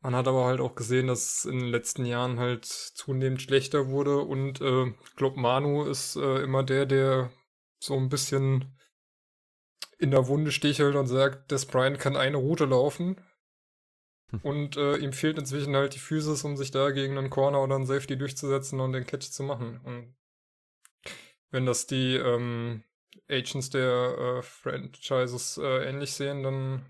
[0.00, 3.88] Man hat aber halt auch gesehen, dass es in den letzten Jahren halt zunehmend schlechter
[3.88, 7.30] wurde und äh, ich glaube, Manu ist äh, immer der, der
[7.78, 8.74] so ein bisschen
[9.98, 13.20] in der Wunde stichelt und sagt, Des Bryant kann eine Route laufen.
[14.30, 14.40] Hm.
[14.42, 17.74] Und äh, ihm fehlt inzwischen halt die Physis, um sich da gegen einen Corner oder
[17.74, 19.78] einen Safety durchzusetzen und den Catch zu machen.
[19.84, 20.16] Und
[21.50, 22.82] wenn das die ähm,
[23.30, 26.86] Agents der äh, Franchises äh, ähnlich sehen, dann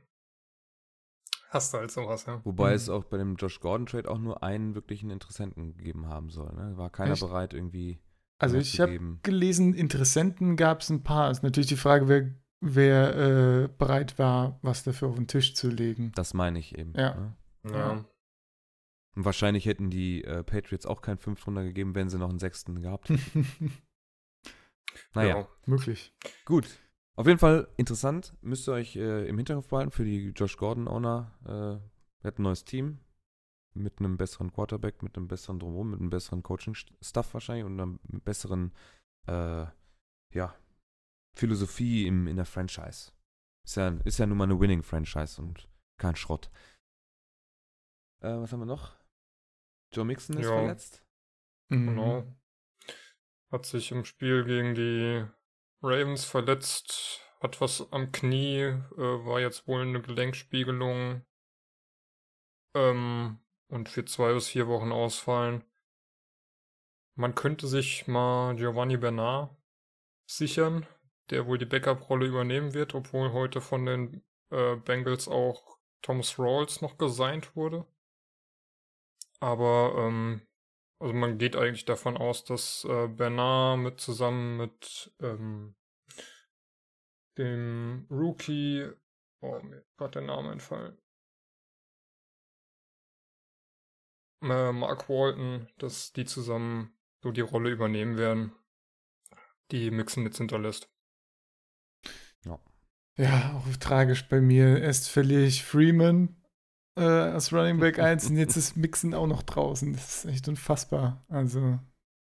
[1.51, 2.41] hast du halt sowas, ja.
[2.45, 2.77] Wobei Mhm.
[2.77, 6.53] es auch bei dem Josh Gordon Trade auch nur einen wirklichen Interessenten gegeben haben soll.
[6.55, 6.77] Ne?
[6.77, 7.23] War keiner Echt?
[7.23, 8.01] bereit, irgendwie
[8.39, 11.31] Also ich habe gelesen, Interessenten gab es ein paar.
[11.31, 12.31] Ist natürlich die Frage, wer,
[12.61, 13.17] wer
[13.65, 16.13] äh, bereit war, was dafür auf den Tisch zu legen.
[16.15, 16.93] Das meine ich eben.
[16.95, 17.15] Ja.
[17.15, 17.37] Ne?
[17.73, 18.05] Ja.
[19.17, 22.81] Und wahrscheinlich hätten die äh, Patriots auch keinen Fünftrunder gegeben, wenn sie noch einen Sechsten
[22.81, 23.73] gehabt hätten.
[25.15, 25.49] Naja, Ja.
[25.67, 26.13] Möglich.
[26.45, 26.67] gut.
[27.17, 28.35] Auf jeden Fall interessant.
[28.43, 31.33] Müsst ihr euch äh, im Hinterkopf behalten für die Josh Gordon-Owner.
[31.45, 33.01] Äh, wir hatten ein neues Team
[33.75, 37.99] mit einem besseren Quarterback, mit einem besseren Drumherum, mit einem besseren Coaching-Stuff wahrscheinlich und einer
[38.23, 38.73] besseren
[39.27, 39.67] äh,
[40.33, 40.55] ja,
[41.35, 43.13] Philosophie im, in der Franchise.
[43.65, 45.69] Ist ja, ist ja nun mal eine Winning-Franchise und
[45.99, 46.51] kein Schrott.
[48.21, 48.97] Äh, was haben wir noch?
[49.93, 50.53] Joe Mixon ist Ja.
[50.57, 51.05] verletzt.
[51.69, 51.87] Mhm.
[51.89, 52.37] Genau.
[53.51, 55.25] Hat sich im Spiel gegen die
[55.83, 61.25] Ravens verletzt, hat was am Knie, äh, war jetzt wohl eine Gelenkspiegelung
[62.75, 63.39] ähm,
[63.69, 65.65] und für zwei bis vier Wochen ausfallen.
[67.15, 69.57] Man könnte sich mal Giovanni Bernard
[70.27, 70.87] sichern,
[71.31, 76.81] der wohl die Backup-Rolle übernehmen wird, obwohl heute von den äh, Bengals auch Thomas Rawls
[76.81, 77.87] noch gesigned wurde.
[79.41, 80.48] Aber ähm,
[80.99, 85.75] also man geht eigentlich davon aus, dass äh, Bernard mit zusammen mit ähm,
[87.37, 88.91] dem Rookie,
[89.41, 90.99] oh mir ist gerade der Name entfallen,
[94.43, 96.93] äh, Mark Walton, dass die zusammen
[97.23, 98.53] so die Rolle übernehmen werden,
[99.71, 100.91] die Mixon jetzt hinterlässt.
[103.19, 104.81] Ja, auch tragisch bei mir.
[104.81, 106.38] Erst verliere ich Freeman
[106.99, 109.93] äh, als Running Back 1 und jetzt ist Mixon auch noch draußen.
[109.93, 111.25] Das ist echt unfassbar.
[111.29, 111.79] Also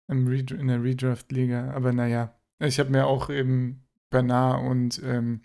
[0.08, 1.72] in der Redraft-Liga.
[1.72, 5.42] Aber naja, ich habe mir auch eben Bernard und ähm,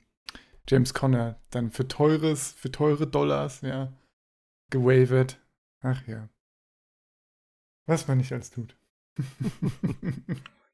[0.68, 3.92] James Conner dann für teures, für teure Dollars, ja,
[4.70, 5.40] gewavert.
[5.80, 6.28] Ach ja.
[7.86, 8.76] Was man nicht alles tut.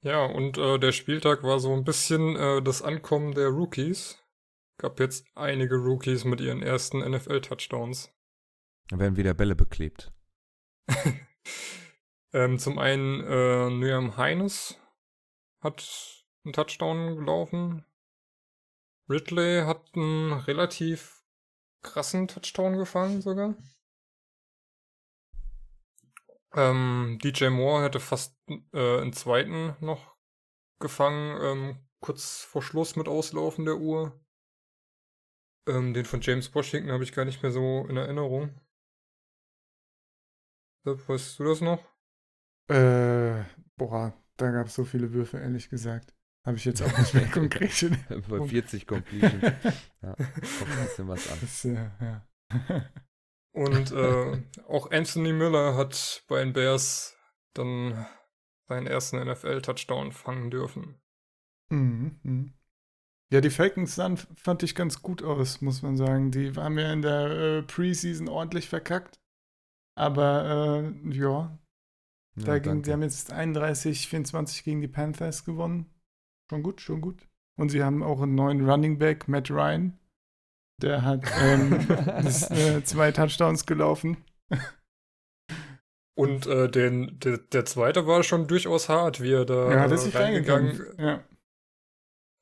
[0.04, 4.18] Ja, und äh, der Spieltag war so ein bisschen äh, das Ankommen der Rookies.
[4.76, 8.12] Gab jetzt einige Rookies mit ihren ersten NFL-Touchdowns.
[8.88, 10.12] Dann werden wieder Bälle beklebt.
[12.32, 14.78] ähm, zum einen äh, Nyam Heines
[15.60, 17.84] hat einen Touchdown gelaufen.
[19.08, 21.24] Ridley hat einen relativ
[21.82, 23.54] krassen Touchdown gefangen sogar.
[26.54, 28.36] Ähm, DJ Moore hätte fast
[28.72, 30.14] äh, einen zweiten noch
[30.78, 34.20] gefangen, ähm, kurz vor Schluss mit Auslaufen der Uhr.
[35.66, 38.60] Ähm, den von James Washington habe ich gar nicht mehr so in Erinnerung.
[40.84, 41.80] Weißt du das noch?
[42.68, 43.42] Äh,
[43.76, 46.14] boah, da gab es so viele Würfe, ehrlich gesagt.
[46.44, 47.90] Habe ich jetzt auch nicht mehr konkret.
[48.28, 49.40] Bei 40 Completion.
[49.40, 51.38] ja, kommt ein bisschen was an.
[51.40, 52.26] Das, äh, ja.
[53.52, 57.16] Und äh, auch Anthony Miller hat bei den Bears
[57.54, 58.04] dann
[58.66, 61.00] seinen ersten NFL-Touchdown fangen dürfen.
[61.70, 62.50] Mhm, mh.
[63.32, 66.30] Ja, die Falcons sahen, fand ich ganz gut aus, muss man sagen.
[66.30, 69.20] Die haben ja in der äh, Preseason ordentlich verkackt.
[69.96, 71.58] Aber äh, ja,
[72.36, 72.86] Ja, da ging, danke.
[72.86, 75.86] sie haben jetzt 31, 24 gegen die Panthers gewonnen.
[76.50, 77.28] Schon gut, schon gut.
[77.56, 79.98] Und sie haben auch einen neuen Running Back, Matt Ryan.
[80.82, 84.16] Der hat ähm, das, äh, zwei Touchdowns gelaufen.
[86.16, 89.90] Und äh, den, der, der zweite war schon durchaus hart, wie er da ja, hat
[89.90, 90.98] er äh, sich reingegangen, reingegangen.
[90.98, 91.24] Ja.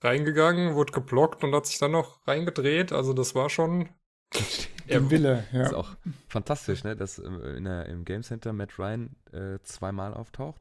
[0.03, 2.93] reingegangen, wurde geblockt und hat sich dann noch reingedreht.
[2.93, 3.89] Also das war schon.
[4.89, 5.79] Der Wille, Das ist ja.
[5.79, 5.97] auch
[6.29, 6.97] fantastisch, ne?
[6.97, 10.61] dass äh, in der, im Game Center Matt Ryan äh, zweimal auftaucht.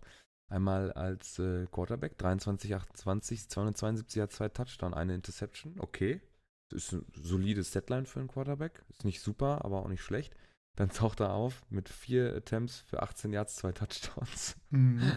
[0.50, 5.80] Einmal als äh, Quarterback, 23, 28, 272 hat zwei Touchdown, eine Interception.
[5.80, 6.22] Okay.
[6.70, 8.84] Das ist ein solides Deadline für einen Quarterback.
[8.90, 10.36] Ist nicht super, aber auch nicht schlecht.
[10.76, 14.56] Dann taucht er auf mit vier Attempts für 18 Yards, zwei Touchdowns.
[14.70, 15.12] Mhm.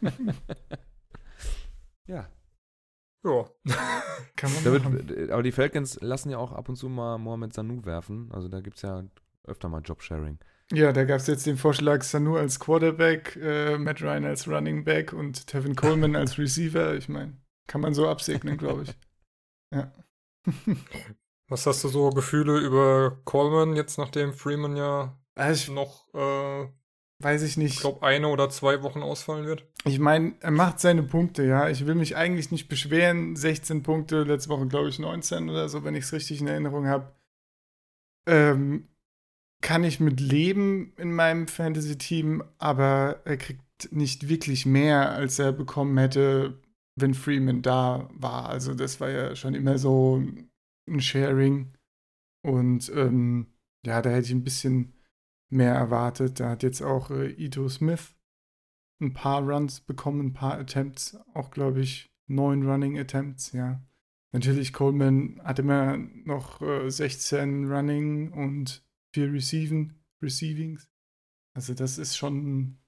[2.06, 2.28] ja.
[3.24, 3.48] Ja.
[4.36, 5.08] Kann man Da machen.
[5.08, 8.30] wird, aber die Falcons lassen ja auch ab und zu mal Mohamed Sanu werfen.
[8.32, 9.02] Also da gibt es ja
[9.44, 10.38] öfter mal Jobsharing.
[10.72, 14.84] Ja, da gab es jetzt den Vorschlag, Sanu als Quarterback, äh, Matt Ryan als Running
[14.84, 16.94] Back und Tevin Coleman als Receiver.
[16.94, 18.90] Ich meine, kann man so absegnen, glaube ich.
[19.70, 19.92] Ja.
[21.48, 26.68] Was hast du so Gefühle über Coleman, jetzt nachdem Freeman ja Also ich noch, äh,
[27.20, 27.80] weiß ich ich nicht.
[27.80, 29.64] glaube, eine oder zwei Wochen ausfallen wird?
[29.84, 31.68] Ich meine, er macht seine Punkte, ja.
[31.68, 33.36] Ich will mich eigentlich nicht beschweren.
[33.36, 36.86] 16 Punkte, letzte Woche glaube ich 19 oder so, wenn ich es richtig in Erinnerung
[36.86, 37.14] habe.
[38.26, 38.88] Ähm,
[39.60, 45.52] kann ich mit leben in meinem Fantasy-Team, aber er kriegt nicht wirklich mehr, als er
[45.52, 46.60] bekommen hätte,
[46.96, 48.48] wenn Freeman da war.
[48.48, 50.22] Also das war ja schon immer so
[50.88, 51.72] ein Sharing.
[52.42, 53.46] Und ähm,
[53.84, 54.92] ja, da hätte ich ein bisschen
[55.48, 56.40] mehr erwartet.
[56.40, 58.14] Da hat jetzt auch äh, Ito Smith
[59.00, 63.82] ein paar Runs bekommen, ein paar Attempts, auch glaube ich neun Running Attempts, ja.
[64.32, 68.84] Natürlich, Coleman hat immer noch äh, 16 Running und
[69.14, 70.90] vier Receiving, Receivings.
[71.54, 72.78] Also das ist schon,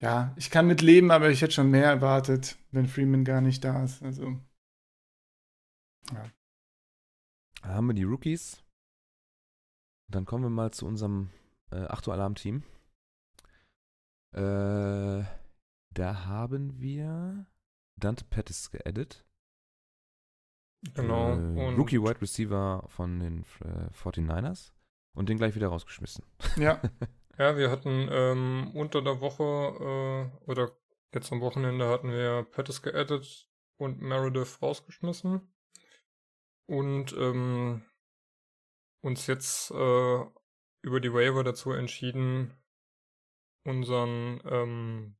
[0.00, 3.64] ja, ich kann mit leben, aber ich hätte schon mehr erwartet, wenn Freeman gar nicht
[3.64, 4.02] da ist.
[4.02, 4.38] Also,
[7.62, 8.62] Da haben wir die Rookies.
[10.10, 11.30] Dann kommen wir mal zu unserem
[11.72, 12.62] äh, 8 Uhr Alarm-Team.
[14.32, 15.24] Äh,
[15.90, 17.46] da haben wir
[17.96, 19.24] Dante Pettis geaddet.
[20.94, 21.32] Genau.
[21.32, 24.72] Äh, und Rookie Wide Receiver von den äh, 49ers.
[25.14, 26.24] Und den gleich wieder rausgeschmissen.
[26.56, 26.80] ja,
[27.38, 30.70] Ja, wir hatten ähm, unter der Woche äh, oder
[31.14, 33.48] jetzt am Wochenende hatten wir Pettis geaddet
[33.78, 35.52] und Meredith rausgeschmissen.
[36.66, 37.82] Und ähm,
[39.00, 40.24] uns jetzt äh,
[40.82, 42.52] über die Waiver dazu entschieden,
[43.64, 45.16] unseren ähm,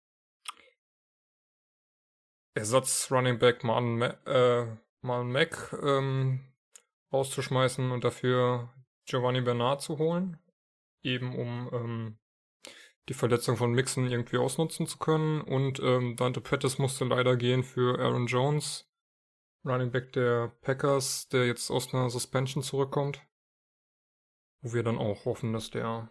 [2.54, 6.40] Ersatz-Running Back Marlon, Ma äh, Marlon Mack ähm,
[7.12, 8.72] rauszuschmeißen und dafür
[9.06, 10.38] Giovanni Bernard zu holen
[11.02, 12.18] eben um ähm,
[13.08, 15.40] die Verletzung von Mixon irgendwie ausnutzen zu können.
[15.40, 18.88] Und ähm, Dante Pettis musste leider gehen für Aaron Jones,
[19.64, 23.20] Running Back der Packers, der jetzt aus einer Suspension zurückkommt.
[24.62, 26.10] Wo wir dann auch hoffen, dass der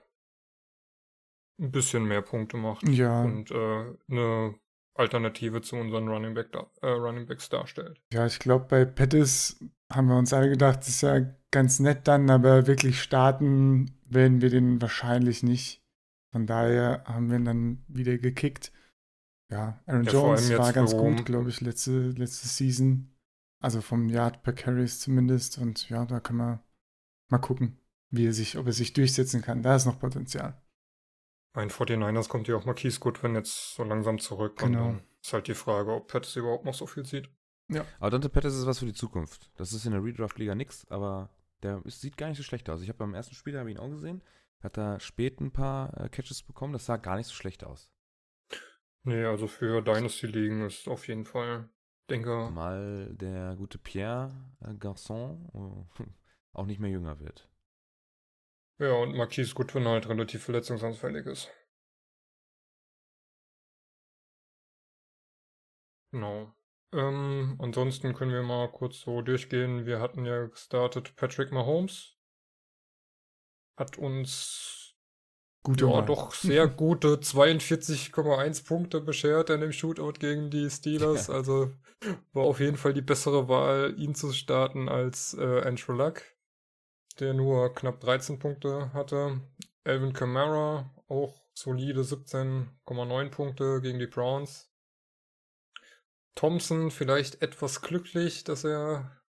[1.59, 4.55] ein bisschen mehr Punkte macht ja, und äh, eine
[4.93, 6.49] Alternative zu unseren Running, Back
[6.81, 8.01] äh, Running Backs darstellt.
[8.11, 11.21] ja, ich glaube, bei Pettis haben wir uns alle gedacht, das ist ja
[11.51, 15.81] ganz nett dann, aber wirklich starten werden wir den wahrscheinlich nicht.
[16.31, 18.71] Von daher haben wir ihn dann wieder gekickt.
[19.51, 23.13] Ja, Aaron Ja, Jones war ganz gut, glaube ich, letzte, letzte Season.
[23.61, 25.57] Also vom Yard per Carries zumindest.
[25.57, 26.63] Und ja, da können wir
[27.29, 27.77] mal gucken,
[28.11, 29.63] wie er sich, ob er sich durchsetzen kann.
[29.63, 30.61] Da ist noch Potenzial.
[31.53, 34.57] Bei den 49ers kommt ja auch Marquise Goodwin jetzt so langsam zurück.
[34.57, 34.67] Genau.
[34.67, 37.29] Und dann ist halt die Frage, ob Pettis überhaupt noch so viel sieht.
[37.99, 39.49] Aber Dante Pettis ist was für die Zukunft.
[39.55, 41.29] Das ist in der Redraft-Liga nix, aber
[41.63, 42.81] Der ist, sieht gar nicht so schlecht aus.
[42.81, 44.21] Ich habe beim ersten Spiel, habe ihn auch gesehen,
[44.61, 46.73] hat da spät ein paar äh, Catches bekommen.
[46.73, 47.89] Das sah gar nicht so schlecht aus.
[49.03, 51.69] Nee, also für Dynasty-Ligen ist auf jeden Fall,
[52.09, 54.31] denke, Mal der gute Pierre
[54.61, 56.03] äh, Garçon äh,
[56.53, 57.50] auch nicht mehr jünger wird.
[58.81, 61.49] Ja, und Marquise Goodwin halt relativ verletzungsanfällig ist.
[66.11, 66.53] Genau.
[66.93, 69.85] Ähm, ansonsten können wir mal kurz so durchgehen.
[69.85, 72.17] Wir hatten ja gestartet Patrick Mahomes.
[73.77, 74.81] Hat uns
[75.63, 81.27] Gute ja doch sehr gute 42,1 Punkte beschert in dem Shootout gegen die Steelers.
[81.27, 81.35] Ja.
[81.35, 81.71] Also
[82.33, 86.23] war auf jeden Fall die bessere Wahl, ihn zu starten als äh, Andrew Luck,
[87.15, 89.41] der nur knapp 13 Punkte hatte.
[89.83, 94.71] Alvin Kamara auch solide 17,9 Punkte gegen die Browns.
[96.35, 99.21] Thompson vielleicht etwas glücklich, dass er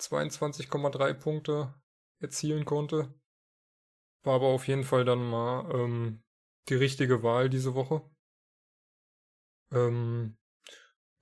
[0.00, 1.74] 22,3 Punkte
[2.20, 3.14] erzielen konnte.
[4.22, 6.22] War aber auf jeden Fall dann mal ähm,
[6.68, 8.02] die richtige Wahl diese Woche.
[9.70, 10.36] Ähm,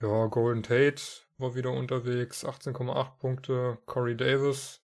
[0.00, 1.02] ja, Golden Tate
[1.38, 3.78] war wieder unterwegs, 18,8 Punkte.
[3.86, 4.83] Corey Davis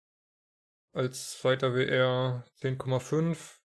[0.94, 3.60] als zweiter WR 10,5.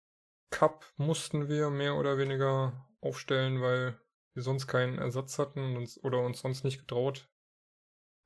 [0.52, 4.00] Cup mussten wir mehr oder weniger aufstellen, weil
[4.34, 7.30] wir sonst keinen Ersatz hatten uns, oder uns sonst nicht getraut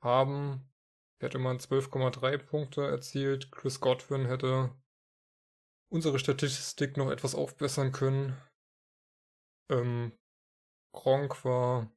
[0.01, 0.71] haben.
[1.19, 3.51] Er hätte mal 12,3 Punkte erzielt.
[3.51, 4.71] Chris Godwin hätte
[5.89, 8.37] unsere Statistik noch etwas aufbessern können.
[9.69, 10.17] Ähm,
[10.93, 11.91] Gronk war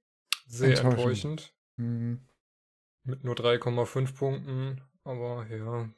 [0.47, 0.97] sehr Enttäuschend.
[0.97, 2.29] enttäuschend Mhm.
[3.05, 5.91] mit nur 3,5 Punkten, aber ja,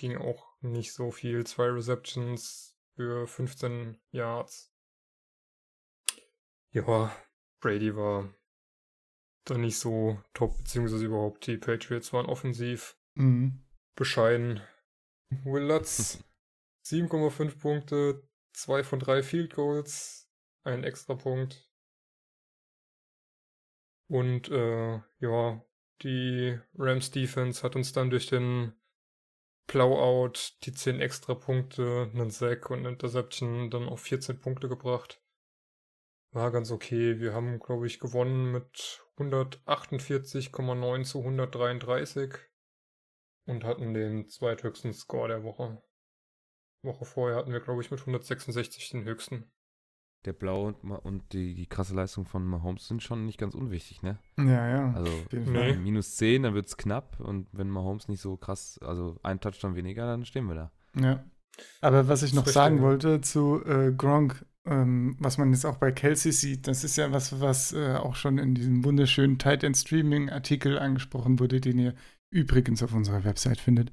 [0.00, 1.44] ging auch nicht so viel.
[1.46, 4.72] Zwei Receptions für 15 Yards.
[6.70, 7.14] Ja,
[7.60, 8.32] Brady war
[9.44, 13.66] da nicht so top, beziehungsweise überhaupt die Patriots waren offensiv Mhm.
[13.94, 14.62] bescheiden.
[15.44, 16.24] Will Lutz
[16.84, 20.30] 7,5 Punkte, 2 von 3 Field Goals,
[20.62, 21.68] ein extra Punkt.
[24.08, 25.64] Und äh, ja,
[26.02, 28.72] die Rams Defense hat uns dann durch den
[29.70, 30.32] Blowout
[30.64, 35.22] die 10 extra Punkte, einen Sack und eine Interception dann auf 14 Punkte gebracht.
[36.32, 37.20] War ganz okay.
[37.20, 42.34] Wir haben, glaube ich, gewonnen mit 148,9 zu 133
[43.46, 45.80] und hatten den zweithöchsten Score der Woche.
[46.82, 49.52] Woche vorher hatten wir, glaube ich, mit 166 den höchsten.
[50.26, 53.54] Der Blau und, Ma- und die, die krasse Leistung von Mahomes sind schon nicht ganz
[53.54, 54.18] unwichtig, ne?
[54.36, 54.92] Ja, ja.
[54.92, 55.74] Also nee.
[55.76, 60.06] Minus 10, dann wird's knapp und wenn Mahomes nicht so krass, also ein Touchdown weniger,
[60.06, 60.70] dann stehen wir da.
[61.00, 61.24] Ja.
[61.80, 62.82] Aber was ich noch sagen ja.
[62.82, 67.12] wollte zu äh, Gronk, ähm, was man jetzt auch bei Kelsey sieht, das ist ja
[67.12, 71.78] was, was äh, auch schon in diesem wunderschönen Tight End Streaming Artikel angesprochen wurde, den
[71.78, 71.94] ihr
[72.30, 73.90] übrigens auf unserer Website findet.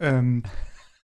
[0.00, 0.42] Ähm,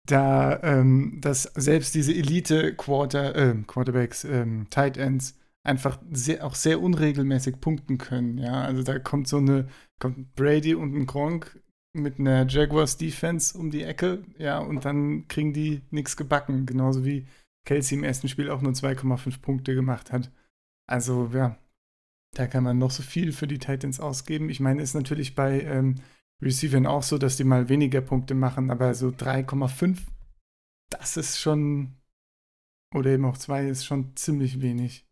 [0.07, 6.55] da, ähm, dass selbst diese Elite Quarter, äh, Quarterbacks, ähm, Tight Ends einfach sehr, auch
[6.55, 8.39] sehr unregelmäßig punkten können.
[8.39, 11.59] Ja, also da kommt so eine, kommt Brady und ein Gronk
[11.95, 17.05] mit einer Jaguars Defense um die Ecke, ja, und dann kriegen die nichts gebacken, genauso
[17.05, 17.27] wie
[17.67, 20.31] Kelsey im ersten Spiel auch nur 2,5 Punkte gemacht hat.
[20.87, 21.57] Also, ja,
[22.35, 24.51] da kann man noch so viel für die Titans ausgeben.
[24.51, 25.95] Ich meine, ist natürlich bei ähm,
[26.43, 30.07] Receivern auch so, dass die mal weniger Punkte machen, aber so 3,5,
[30.91, 31.97] das ist schon,
[32.95, 35.09] oder eben auch 2 ist schon ziemlich wenig.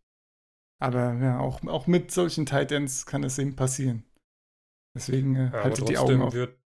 [0.80, 4.04] Aber ja, auch, auch mit solchen Titans kann es eben passieren.
[4.96, 6.34] Deswegen äh, Ja, haltet die Augen trotzdem auf.
[6.34, 6.58] wird,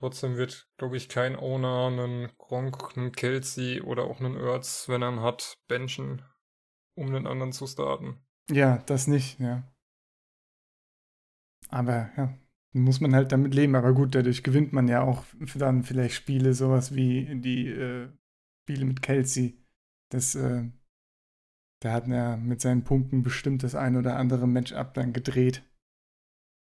[0.00, 5.02] trotzdem wird, glaube ich, kein Owner einen Gronk, einen Kelsey oder auch einen Ertz, wenn
[5.02, 6.24] er ihn hat, benchen,
[6.96, 8.24] um den anderen zu starten.
[8.50, 9.62] Ja, das nicht, ja.
[11.68, 12.36] Aber ja,
[12.82, 13.74] muss man halt damit leben.
[13.74, 15.24] Aber gut, dadurch gewinnt man ja auch
[15.54, 18.08] dann vielleicht Spiele, sowas wie die äh,
[18.64, 19.58] Spiele mit Kelsey.
[20.10, 20.70] Das, äh,
[21.82, 25.62] da hat er mit seinen Punkten bestimmt das ein oder andere Matchup dann gedreht.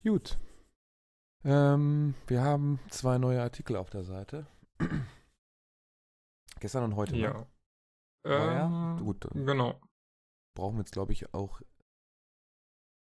[0.04, 0.38] Gut.
[1.46, 4.46] Ähm, wir haben zwei neue Artikel auf der Seite.
[6.60, 7.14] Gestern und heute.
[7.14, 7.20] Ne?
[7.22, 7.48] Ja.
[8.26, 8.66] ja?
[8.98, 9.80] Ähm, Gut, dann Genau.
[10.56, 11.62] brauchen wir jetzt, glaube ich, auch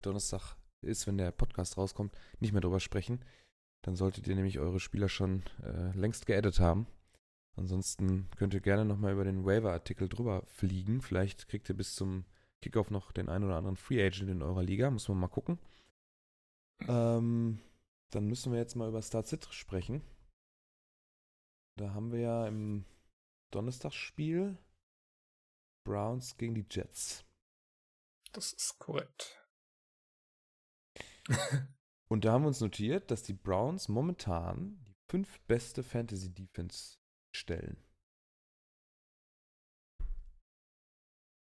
[0.03, 3.24] Donnerstag ist, wenn der Podcast rauskommt, nicht mehr drüber sprechen.
[3.82, 6.86] Dann solltet ihr nämlich eure Spieler schon äh, längst geaddet haben.
[7.56, 11.00] Ansonsten könnt ihr gerne nochmal über den Waiver-Artikel drüber fliegen.
[11.02, 12.24] Vielleicht kriegt ihr bis zum
[12.62, 14.90] Kickoff noch den einen oder anderen Free Agent in eurer Liga.
[14.90, 15.58] Muss man mal gucken.
[16.88, 17.60] Ähm,
[18.10, 20.02] dann müssen wir jetzt mal über Start Sit sprechen.
[21.76, 22.84] Da haben wir ja im
[23.50, 24.58] Donnerstagsspiel
[25.84, 27.24] Browns gegen die Jets.
[28.32, 29.39] Das ist korrekt.
[32.08, 36.98] Und da haben wir uns notiert, dass die Browns momentan die fünf beste Fantasy Defense
[37.34, 37.76] stellen.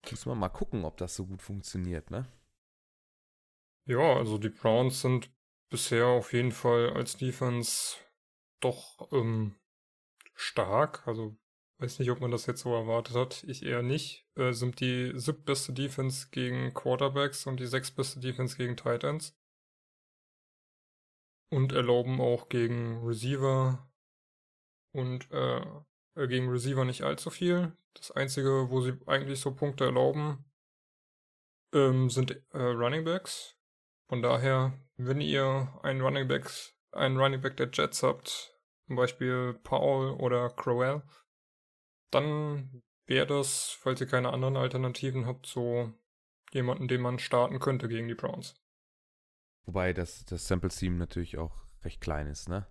[0.10, 2.28] Muss man mal gucken, ob das so gut funktioniert, ne?
[3.86, 5.32] Ja, also die Browns sind
[5.70, 7.98] bisher auf jeden Fall als Defense
[8.60, 9.56] doch ähm,
[10.36, 11.08] stark.
[11.08, 11.38] Also
[11.80, 13.44] weiß nicht, ob man das jetzt so erwartet hat.
[13.46, 14.28] Ich eher nicht.
[14.36, 19.39] Äh, sind die siebtbeste Defense gegen Quarterbacks und die sechstbeste Defense gegen Titans.
[21.50, 23.90] Und erlauben auch gegen Receiver
[24.92, 25.66] und äh,
[26.16, 27.72] äh, gegen Receiver nicht allzu viel.
[27.94, 30.46] Das Einzige, wo sie eigentlich so Punkte erlauben,
[31.74, 33.56] ähm, sind äh, Running Backs.
[34.08, 38.56] Von daher, wenn ihr einen Running Backs, einen Running Back der Jets habt,
[38.88, 41.04] zum Beispiel Paul oder Crowell,
[42.12, 45.94] dann wäre das, falls ihr keine anderen Alternativen habt, so
[46.52, 48.56] jemanden, den man starten könnte gegen die Browns.
[49.70, 52.66] Wobei das, das Sample-Team natürlich auch recht klein ist, ne?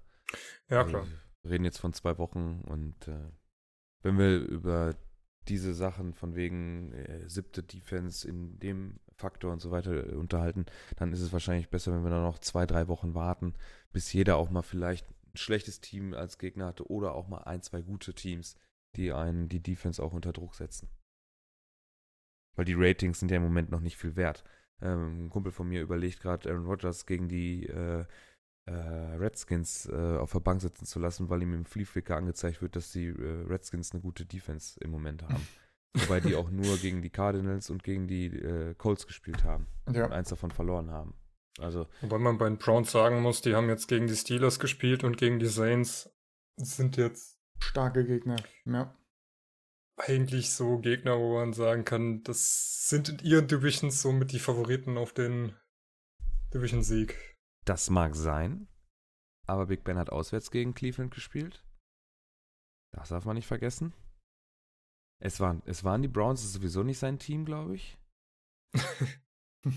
[0.69, 1.07] Ja, Also, klar.
[1.43, 3.31] Wir reden jetzt von zwei Wochen und äh,
[4.03, 4.97] wenn wir über
[5.47, 10.67] diese Sachen von wegen äh, siebte Defense in dem Faktor und so weiter äh, unterhalten,
[10.97, 13.55] dann ist es wahrscheinlich besser, wenn wir dann noch zwei, drei Wochen warten,
[13.93, 17.63] bis jeder auch mal vielleicht ein schlechtes Team als Gegner hatte oder auch mal ein,
[17.63, 18.57] zwei gute Teams,
[18.97, 20.89] die einen die Defense auch unter Druck setzen.
[22.57, 24.43] Weil die Ratings sind ja im Moment noch nicht viel wert.
[24.81, 28.05] Ähm, ein Kumpel von mir überlegt gerade, Aaron Rodgers gegen die äh,
[28.67, 32.77] äh, Redskins äh, auf der Bank sitzen zu lassen, weil ihm im Fleaflicker angezeigt wird,
[32.77, 35.47] dass die äh, Redskins eine gute Defense im Moment haben.
[35.95, 39.97] Wobei die auch nur gegen die Cardinals und gegen die äh, Colts gespielt haben und
[39.97, 40.09] Ja.
[40.11, 41.15] eins davon verloren haben.
[41.59, 45.03] Also, Wobei man bei den Browns sagen muss, die haben jetzt gegen die Steelers gespielt
[45.03, 46.09] und gegen die Saints
[46.57, 48.37] sind jetzt Starke Gegner.
[48.65, 48.95] Ja.
[49.99, 54.97] Eigentlich so Gegner, wo man sagen kann, das sind in ihren Divisions somit die Favoriten
[54.97, 55.55] auf den
[56.55, 57.37] Division-Sieg.
[57.65, 58.69] das mag sein,
[59.47, 61.65] aber Big Ben hat auswärts gegen Cleveland gespielt.
[62.93, 63.93] Das darf man nicht vergessen.
[65.21, 67.99] Es waren, es waren die Browns, das ist sowieso nicht sein Team, glaube ich.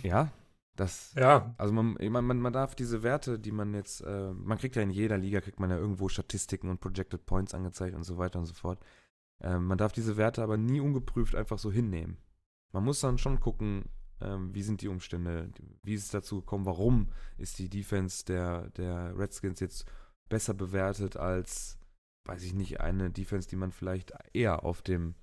[0.04, 0.32] Ja,
[0.76, 4.76] das, Ja, Also man, man, man darf diese Werte, die man jetzt, äh, man kriegt
[4.76, 8.18] ja in jeder Liga, kriegt man ja irgendwo Statistiken und Projected Points angezeigt und so
[8.18, 8.80] weiter und so fort.
[9.42, 12.18] Ähm, man darf diese Werte aber nie ungeprüft einfach so hinnehmen.
[12.72, 13.86] Man muss dann schon gucken,
[14.22, 15.50] ähm, wie sind die Umstände,
[15.84, 19.86] wie ist es dazu gekommen, warum ist die Defense der, der Redskins jetzt
[20.30, 21.78] besser bewertet als,
[22.26, 25.16] weiß ich nicht, eine Defense, die man vielleicht eher auf dem,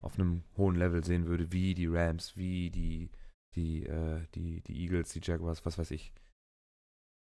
[0.00, 3.10] auf einem hohen Level sehen würde, wie die Rams, wie die
[3.54, 6.12] die, äh, die, die Eagles, die Jaguars, was weiß ich.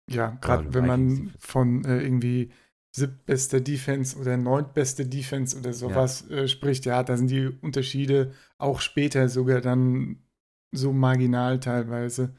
[0.10, 2.52] Ja, gerade wenn man von äh, irgendwie
[2.92, 8.82] siebtbeste Defense oder neuntbeste Defense oder sowas äh, spricht, ja, da sind die Unterschiede auch
[8.82, 10.24] später sogar dann
[10.72, 12.36] so marginal teilweise.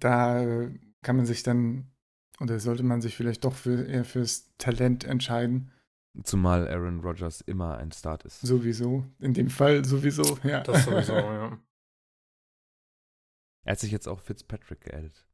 [0.00, 0.70] Da äh,
[1.02, 1.90] kann man sich dann
[2.40, 5.70] oder sollte man sich vielleicht doch für, eher fürs Talent entscheiden.
[6.22, 8.40] Zumal Aaron Rodgers immer ein Start ist.
[8.40, 9.04] Sowieso.
[9.18, 10.62] In dem Fall sowieso, ja.
[10.62, 11.58] das sowieso, ja.
[13.64, 15.25] Er hat sich jetzt auch Fitzpatrick geaddet.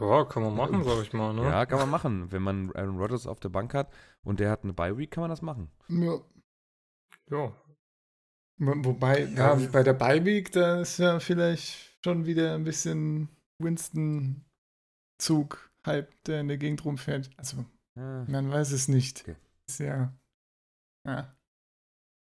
[0.00, 1.42] Ja, kann man machen, sag ich mal, ne?
[1.44, 2.30] Ja, kann man machen.
[2.30, 3.90] Wenn man Aaron Rodgers auf der Bank hat
[4.24, 5.70] und der hat eine Bye-Week, kann man das machen.
[5.88, 6.18] ja.
[7.30, 7.52] Ja.
[8.58, 13.28] Wo- Wobei, Ja, ja, bei der Beiweek, da ist ja vielleicht schon wieder ein bisschen
[13.60, 17.30] Winston-Zug, Hype, der in der Gegend rumfährt.
[17.36, 17.64] Also,
[17.96, 18.24] Ja.
[18.28, 19.22] man weiß es nicht.
[19.22, 19.36] Okay.
[19.68, 20.12] Ist ja.
[21.06, 21.35] Ja.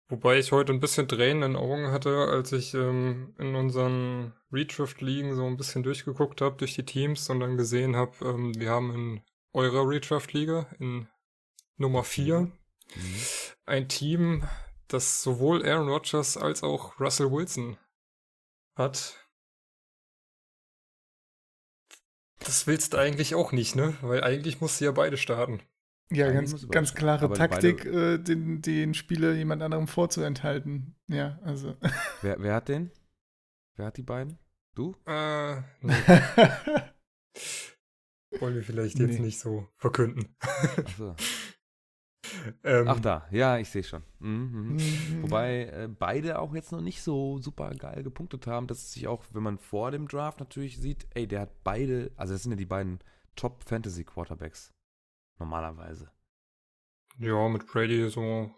[0.09, 4.33] Wobei ich heute ein bisschen Tränen in den Augen hatte, als ich ähm, in unseren
[4.53, 8.71] Redraft-Ligen so ein bisschen durchgeguckt habe durch die Teams und dann gesehen habe, ähm, wir
[8.71, 11.09] haben in eurer Redraft-Liga, in
[11.77, 12.53] Nummer 4,
[12.95, 13.21] Mhm.
[13.65, 14.49] ein Team,
[14.87, 17.77] das sowohl Aaron Rodgers als auch Russell Wilson
[18.77, 19.17] hat.
[22.39, 23.97] Das willst du eigentlich auch nicht, ne?
[24.03, 25.63] Weil eigentlich musst du ja beide starten.
[26.13, 30.95] Ja, ganz, ganz klare aber Taktik, beide- äh, den, den Spieler jemand anderem vorzuenthalten.
[31.09, 31.77] Ja, also.
[32.23, 32.91] Wer, wer hat den?
[33.77, 34.39] Wer hat die beiden?
[34.75, 34.95] Du?
[35.07, 35.93] Äh, nee,
[38.41, 39.27] wollen wir vielleicht jetzt Nee.
[39.27, 40.37] nicht so verkünden.
[40.77, 41.15] Achso.
[42.65, 44.03] ähm, Ach da, ja, ich sehe schon.
[44.19, 44.73] Mhm, mhm.
[44.73, 45.23] Mhm.
[45.23, 49.07] Wobei äh, beide auch jetzt noch nicht so super geil gepunktet haben, dass es sich
[49.09, 52.53] auch, wenn man vor dem Draft natürlich sieht, ey, der hat beide, also das sind
[52.53, 52.99] ja die beiden
[53.37, 54.73] Top-Fantasy-Quarterbacks.
[55.39, 56.11] Normalerweise.
[57.19, 58.51] Ja, mit Brady so,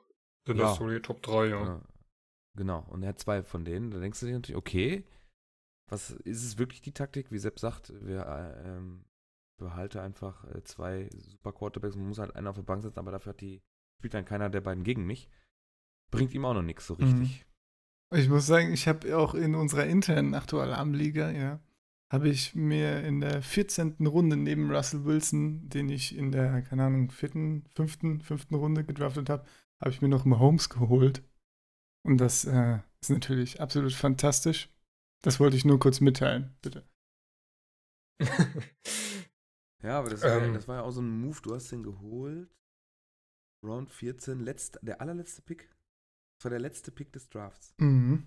[0.47, 0.65] sind Ja.
[0.65, 1.65] das so die Top 3, ja.
[1.65, 1.83] Ja.
[2.57, 3.91] Genau, und er hat zwei von denen.
[3.91, 5.05] Da denkst du dir natürlich, okay,
[5.89, 7.31] was ist es wirklich die Taktik?
[7.31, 9.05] Wie Sepp sagt, wir äh, ähm,
[9.59, 11.97] behalte einfach äh, zwei super Quarterbacks.
[11.97, 13.63] Man muss halt einen auf der Bank setzen, aber dafür hat die,
[13.99, 15.29] spielt dann keiner der beiden gegen mich.
[16.11, 17.05] Bringt ihm auch noch nichts so Mhm.
[17.05, 17.47] richtig.
[18.15, 21.61] Ich muss sagen, ich habe auch in unserer internen Aktualarmliga, ja,
[22.11, 24.07] habe ich mir in der 14.
[24.07, 29.29] Runde neben Russell Wilson, den ich in der, keine Ahnung, vierten, fünften, fünften Runde gedraftet
[29.29, 29.45] habe,
[29.81, 31.23] habe ich mir noch Mahomes geholt.
[32.07, 34.71] Und das äh, ist natürlich absolut fantastisch.
[35.23, 36.89] Das wollte ich nur kurz mitteilen, bitte.
[39.83, 40.55] Ja, aber das war, ja, Ähm.
[40.55, 41.41] das war ja auch so ein Move.
[41.43, 42.51] Du hast den geholt.
[43.65, 45.69] Round 14, letzt, der allerletzte Pick.
[46.39, 47.75] Das war der letzte Pick des Drafts.
[47.79, 48.27] Mhm.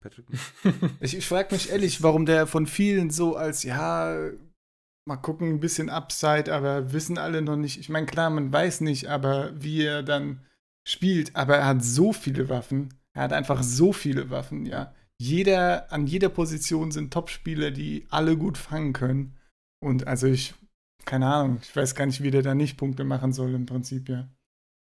[0.00, 0.26] Patrick.
[1.00, 4.30] Ich, ich frage mich ehrlich, warum der von vielen so als, ja,
[5.06, 7.78] mal gucken, ein bisschen Upside, aber wissen alle noch nicht.
[7.78, 10.44] Ich meine, klar, man weiß nicht, aber wie er dann
[10.86, 12.94] spielt, aber er hat so viele Waffen.
[13.14, 14.94] Er hat einfach so viele Waffen, ja.
[15.20, 19.36] Jeder, an jeder Position sind Top-Spieler, die alle gut fangen können.
[19.82, 20.54] Und also ich,
[21.04, 24.08] keine Ahnung, ich weiß gar nicht, wie der da nicht Punkte machen soll im Prinzip,
[24.08, 24.28] ja.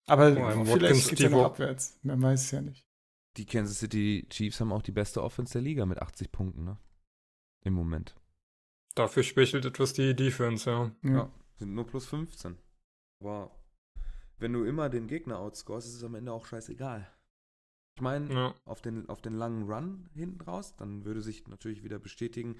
[0.07, 1.99] Aber allem vielleicht geht es ja noch abwärts.
[2.03, 2.84] Man weiß es ja nicht.
[3.37, 6.79] Die Kansas City Chiefs haben auch die beste Offense der Liga mit 80 Punkten, ne?
[7.65, 8.15] Im Moment.
[8.95, 10.91] Dafür schwächelt etwas die Defense, ja.
[11.03, 11.33] Ja.
[11.59, 12.57] Sind nur plus 15.
[13.21, 13.51] Aber
[14.39, 17.09] wenn du immer den Gegner outscorest, ist es am Ende auch scheißegal.
[17.97, 18.55] Ich meine, ja.
[18.65, 22.57] auf, den, auf den langen Run hinten raus, dann würde sich natürlich wieder bestätigen,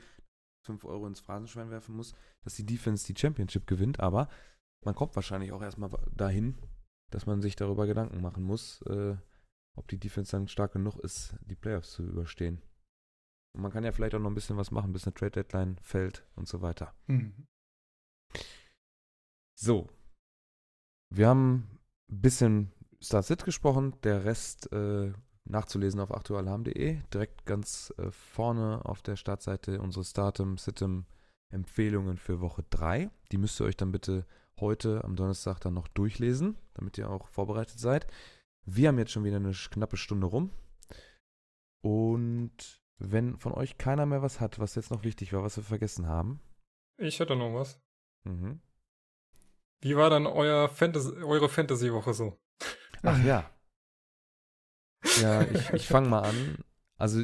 [0.65, 4.29] 5 Euro ins Phrasenschwein werfen muss, dass die Defense die Championship gewinnt, aber
[4.85, 6.57] man kommt wahrscheinlich auch erstmal dahin,
[7.11, 9.17] dass man sich darüber Gedanken machen muss, äh,
[9.75, 12.63] ob die Defense dann stark genug ist, die Playoffs zu überstehen.
[13.55, 15.79] Und man kann ja vielleicht auch noch ein bisschen was machen, bis eine Trade Deadline
[15.83, 16.95] fällt und so weiter.
[17.07, 17.47] Mhm.
[19.59, 19.89] So.
[21.15, 21.79] Wir haben
[22.11, 25.13] ein bisschen Start-Sit gesprochen, der Rest äh,
[25.45, 27.01] nachzulesen auf aktualarm.de.
[27.13, 31.07] Direkt ganz äh, vorne auf der Startseite unsere Startem, Sitem
[31.51, 33.11] Empfehlungen für Woche 3.
[33.31, 34.27] Die müsst ihr euch dann bitte
[34.59, 38.07] heute am Donnerstag dann noch durchlesen, damit ihr auch vorbereitet seid.
[38.67, 40.51] Wir haben jetzt schon wieder eine knappe Stunde rum.
[41.83, 45.65] Und wenn von euch keiner mehr was hat, was jetzt noch wichtig war, was wir
[45.65, 46.41] vergessen haben.
[46.97, 47.81] Ich hätte noch was.
[48.25, 48.61] Mhm.
[49.81, 52.39] Wie war dann euer Fantasy, eure Fantasy-Woche so?
[53.03, 53.51] Ach ja.
[55.21, 56.57] Ja, ich, ich fange mal an.
[56.97, 57.23] Also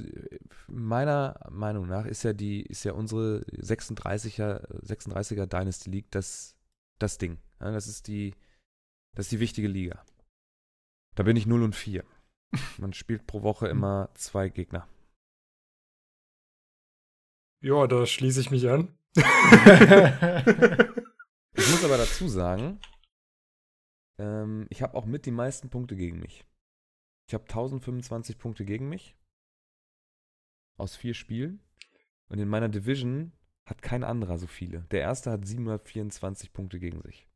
[0.67, 6.57] meiner Meinung nach ist ja die, ist ja unsere 36er, 36er Dynasty League das,
[6.99, 7.39] das Ding.
[7.61, 8.35] Ja, das ist die,
[9.15, 10.05] das ist die wichtige Liga.
[11.15, 12.05] Da bin ich 0 und 4.
[12.79, 14.89] Man spielt pro Woche immer zwei Gegner.
[17.63, 18.97] Ja, da schließe ich mich an.
[21.61, 22.81] Ich muss aber dazu sagen,
[24.19, 26.47] ähm, ich habe auch mit die meisten Punkte gegen mich.
[27.27, 29.17] Ich habe 1025 Punkte gegen mich.
[30.79, 31.61] Aus vier Spielen.
[32.29, 33.33] Und in meiner Division
[33.67, 34.83] hat kein anderer so viele.
[34.91, 37.29] Der erste hat 724 Punkte gegen sich.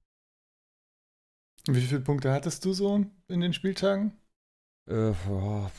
[1.68, 4.12] Wie viele Punkte hattest du so in den Spieltagen?
[4.86, 5.70] Äh, boah,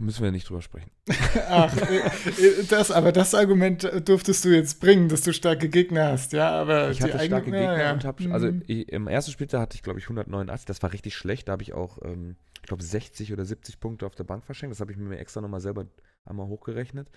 [0.00, 0.90] müssen wir nicht drüber sprechen.
[1.48, 6.32] Ach, äh, das, aber das Argument durftest du jetzt bringen, dass du starke Gegner hast,
[6.32, 8.62] ja, aber Ich die hatte starke Gegner ja, und habe, also mhm.
[8.66, 10.64] ich, im ersten Spieltag hatte ich, glaube ich, 189.
[10.64, 11.48] Das war richtig schlecht.
[11.48, 14.72] Da habe ich auch, ähm, ich glaube, 60 oder 70 Punkte auf der Bank verschenkt.
[14.72, 15.86] Das habe ich mir extra nochmal selber
[16.24, 17.10] einmal hochgerechnet.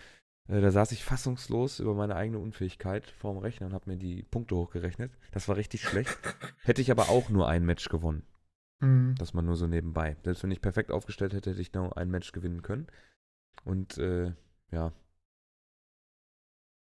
[0.48, 4.24] Äh, da saß ich fassungslos über meine eigene Unfähigkeit vorm Rechner und habe mir die
[4.24, 5.12] Punkte hochgerechnet.
[5.32, 6.18] Das war richtig schlecht.
[6.64, 8.24] Hätte ich aber auch nur ein Match gewonnen.
[8.80, 9.16] Mhm.
[9.18, 10.18] Das mal nur so nebenbei.
[10.24, 12.88] Selbst wenn ich perfekt aufgestellt hätte, hätte ich nur ein Match gewinnen können.
[13.64, 14.34] Und äh,
[14.72, 14.94] ja.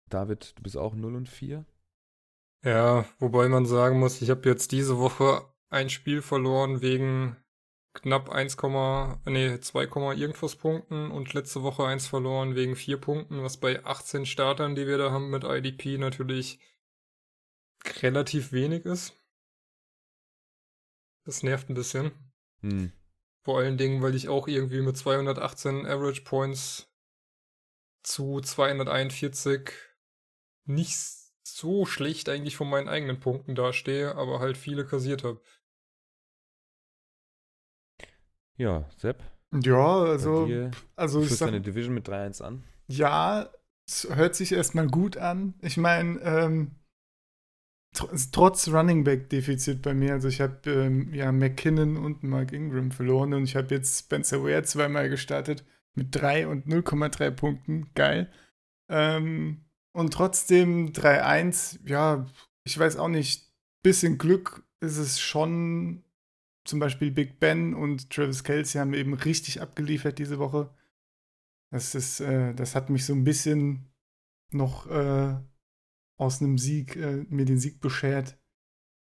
[0.09, 1.65] David, du bist auch 0 und 4.
[2.65, 7.37] Ja, wobei man sagen muss, ich habe jetzt diese Woche ein Spiel verloren wegen
[7.95, 8.57] knapp 1,
[9.27, 9.83] nee, 2,
[10.15, 14.87] irgendwas Punkten und letzte Woche eins verloren wegen 4 Punkten, was bei 18 Startern, die
[14.87, 16.59] wir da haben mit IDP natürlich
[18.01, 19.15] relativ wenig ist.
[21.25, 22.13] Das nervt ein bisschen.
[22.61, 22.93] Hm.
[23.45, 26.89] Vor allen Dingen, weil ich auch irgendwie mit 218 Average Points
[28.03, 29.71] zu 241
[30.65, 30.97] nicht
[31.45, 35.41] so schlecht eigentlich von meinen eigenen Punkten dastehe, aber halt viele kassiert habe.
[38.63, 39.23] Ja, Sepp.
[39.63, 40.49] Ja, also,
[40.95, 42.63] also ich sag, deine Division mit 3-1 an.
[42.87, 43.51] ja,
[43.87, 45.55] es hört sich erstmal gut an.
[45.61, 46.71] Ich meine, ähm,
[47.93, 52.53] tr trotz Running Back Defizit bei mir, also ich habe ähm, ja McKinnon und Mark
[52.53, 57.91] Ingram verloren und ich habe jetzt Spencer Ware zweimal gestartet mit 3 und 0,3 Punkten.
[57.95, 58.31] Geil.
[58.89, 62.27] Ähm, und trotzdem 3-1, ja,
[62.65, 63.53] ich weiß auch nicht,
[63.83, 66.05] bisschen Glück ist es schon.
[66.65, 70.73] Zum Beispiel Big Ben und Travis Kelsey haben eben richtig abgeliefert diese Woche.
[71.71, 73.91] Das ist, äh, das hat mich so ein bisschen
[74.53, 75.35] noch äh,
[76.19, 78.39] aus einem Sieg, äh, mir den Sieg beschert.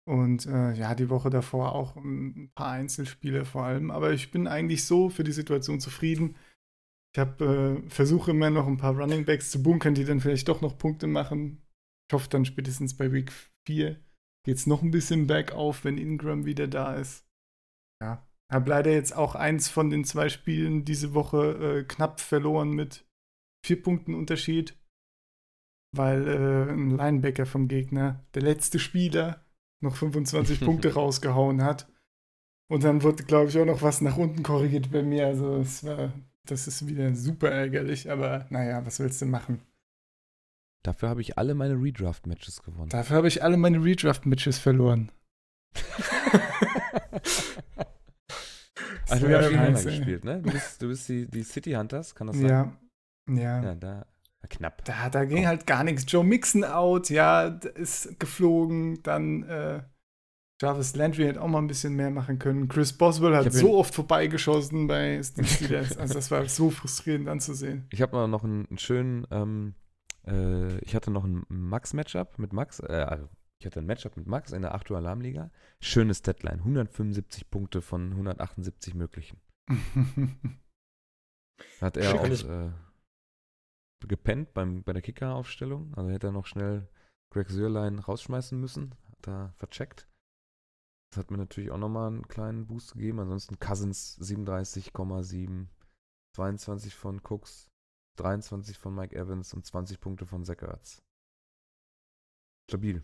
[0.06, 3.92] Und äh, ja, die Woche davor auch ein paar Einzelspiele vor allem.
[3.92, 6.36] Aber ich bin eigentlich so für die Situation zufrieden.
[7.14, 10.48] Ich habe äh, versuche immer noch ein paar Running Backs zu bunkern, die dann vielleicht
[10.48, 11.62] doch noch Punkte machen.
[12.10, 13.32] Ich hoffe dann spätestens bei Week
[13.66, 14.00] 4
[14.48, 17.27] geht es noch ein bisschen bergauf, wenn Ingram wieder da ist.
[18.02, 22.72] Ja, habe leider jetzt auch eins von den zwei Spielen diese Woche äh, knapp verloren
[22.72, 23.06] mit
[23.66, 24.78] vier Punkten Unterschied,
[25.96, 29.46] weil äh, ein Linebacker vom Gegner, der letzte Spieler,
[29.84, 31.92] noch 25 Punkte rausgehauen hat.
[32.70, 35.28] Und dann wurde, glaube ich, auch noch was nach unten korrigiert bei mir.
[35.28, 36.14] Also es war,
[36.46, 39.62] das ist wieder super ärgerlich, aber naja, was willst du machen?
[40.84, 42.90] Dafür habe ich alle meine Redraft-Matches gewonnen.
[42.90, 45.12] Dafür habe ich alle meine Redraft-Matches verloren.
[49.10, 50.42] Also, wir haben gegeneinander gespielt, ne?
[50.42, 52.50] Du bist, du bist die, die City Hunters, kann das sein?
[52.50, 52.78] Ja.
[53.30, 53.64] Ja.
[53.64, 54.06] Ja, da
[54.50, 54.84] knapp.
[54.86, 56.06] Da, da ging halt gar nichts.
[56.08, 59.02] Joe Mixon out, ja, ist geflogen.
[59.04, 59.82] Dann äh,
[60.62, 62.68] Jarvis Landry hätte auch mal ein bisschen mehr machen können.
[62.68, 65.98] Chris Boswell hat so oft vorbeigeschossen bei Steelers.
[65.98, 67.88] also das war so frustrierend anzusehen.
[67.92, 69.76] Ich habe noch einen, einen schönen, ähm,
[70.26, 73.30] äh, ich hatte noch ein Max-Matchup mit Max, äh, also
[73.60, 75.52] ich hatte ein Matchup mit Max in der 8 Uhr Alarmliga.
[75.82, 79.42] Schönes Deadline, 175 Punkte von 178 möglichen.
[81.82, 82.72] hat er auch äh,
[84.08, 85.94] gepennt beim, bei der Kicker-Aufstellung.
[85.96, 86.88] Also hätte er noch schnell
[87.32, 88.94] Greg Sörlein rausschmeißen müssen.
[89.12, 90.08] Hat er vercheckt.
[91.10, 93.20] Das hat mir natürlich auch nochmal einen kleinen Boost gegeben.
[93.20, 95.68] Ansonsten Cousins 37,7,
[96.36, 97.72] 22 von Cooks,
[98.18, 101.02] 23 von Mike Evans und 20 Punkte von Zach Ertz.
[102.70, 103.04] Stabil.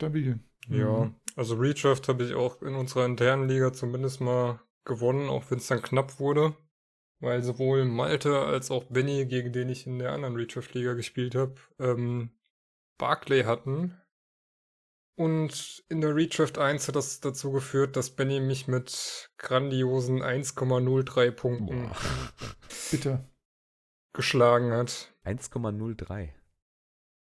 [0.00, 0.40] Stabil.
[0.68, 1.14] Ja, mhm.
[1.36, 5.66] also Redraft habe ich auch in unserer internen Liga zumindest mal gewonnen, auch wenn es
[5.66, 6.56] dann knapp wurde.
[7.22, 11.54] Weil sowohl Malte als auch Benny, gegen den ich in der anderen Redraft-Liga gespielt habe,
[11.78, 12.30] ähm,
[12.96, 13.94] Barclay hatten.
[15.16, 21.30] Und in der Redraft 1 hat das dazu geführt, dass Benny mich mit grandiosen 1,03
[21.30, 21.90] Punkten
[22.90, 23.28] Bitte.
[24.14, 25.14] geschlagen hat.
[25.26, 26.30] 1,03.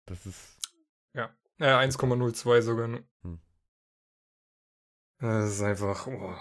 [0.05, 0.59] Das ist
[1.14, 1.35] ja,
[1.67, 2.89] 1,02 sogar.
[2.89, 3.39] Hm.
[5.19, 6.07] Das ist einfach.
[6.07, 6.35] Oh.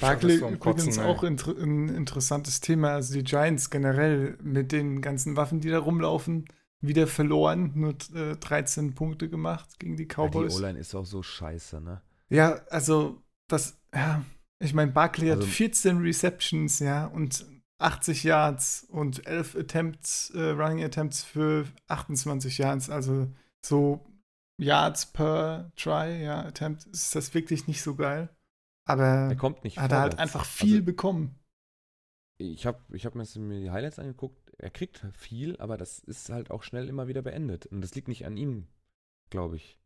[0.00, 2.94] Barkley übrigens auch inter ein interessantes Thema.
[2.94, 6.46] Also die Giants generell mit den ganzen Waffen, die da rumlaufen,
[6.80, 7.72] wieder verloren.
[7.74, 10.52] Nur äh, 13 Punkte gemacht gegen die Cowboys.
[10.54, 12.02] Ja, die O-Line ist auch so scheiße, ne?
[12.28, 14.24] Ja, also das, ja,
[14.58, 17.46] ich meine, Barkley also, hat 14 Receptions, ja, und
[17.78, 22.90] 80 Yards und 11 Attempts, äh, Running Attempts für 28 Yards.
[22.90, 23.28] Also
[23.64, 24.04] so
[24.56, 28.28] Yards per Try, ja, Attempt, ist das wirklich nicht so geil.
[28.86, 31.38] Aber er kommt nicht hat er halt einfach viel also, bekommen.
[32.38, 33.24] Ich habe ich hab mir
[33.60, 34.52] die Highlights angeguckt.
[34.58, 37.66] Er kriegt viel, aber das ist halt auch schnell immer wieder beendet.
[37.66, 38.66] Und das liegt nicht an ihm,
[39.30, 39.78] glaube ich.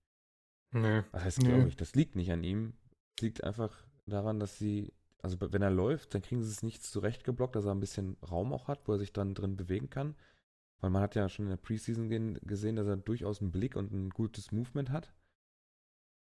[0.73, 1.03] Nee.
[1.13, 1.69] Was heißt, glaube nee.
[1.69, 1.77] ich?
[1.77, 2.75] Das liegt nicht an ihm.
[3.17, 4.93] Es liegt einfach daran, dass sie,
[5.23, 8.53] also wenn er läuft, dann kriegen sie es nicht zurechtgeblockt, dass er ein bisschen Raum
[8.53, 10.17] auch hat, wo er sich dann drin bewegen kann.
[10.81, 12.09] Weil man hat ja schon in der Preseason
[12.43, 15.13] gesehen, dass er durchaus einen Blick und ein gutes Movement hat.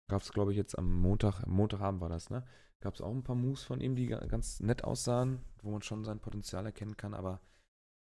[0.10, 2.46] Gab es, glaube ich, jetzt am Montag, Montagabend war das, ne?
[2.82, 6.04] Gab es auch ein paar Moves von ihm, die ganz nett aussahen, wo man schon
[6.04, 7.40] sein Potenzial erkennen kann, aber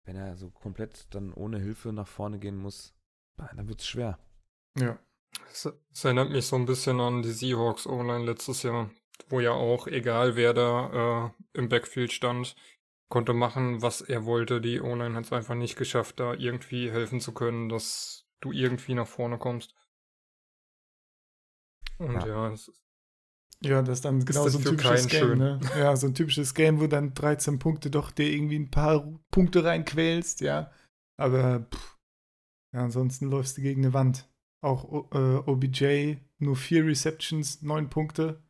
[0.04, 2.94] wenn er so komplett dann ohne Hilfe nach vorne gehen muss,
[3.36, 4.18] dann wird es schwer.
[4.78, 4.98] Ja.
[5.52, 8.90] Es erinnert mich so ein bisschen an die Seahawks Online letztes Jahr,
[9.28, 12.56] wo ja auch, egal wer da äh, im Backfield stand,
[13.10, 14.62] konnte machen, was er wollte.
[14.62, 18.94] Die Online hat es einfach nicht geschafft, da irgendwie helfen zu können, dass du irgendwie
[18.94, 19.74] nach vorne kommst.
[21.98, 22.80] Und ja, ja das ist
[23.62, 25.38] ja, das ist dann genau ist so ein typisches Game, schön.
[25.38, 25.60] ne?
[25.78, 29.64] Ja, so ein typisches Game, wo dann 13 Punkte doch dir irgendwie ein paar Punkte
[29.64, 30.70] reinquälst, ja.
[31.18, 31.98] Aber pff,
[32.72, 34.26] ja, ansonsten läufst du gegen eine Wand.
[34.62, 38.42] Auch äh, OBJ, nur vier Receptions, neun Punkte.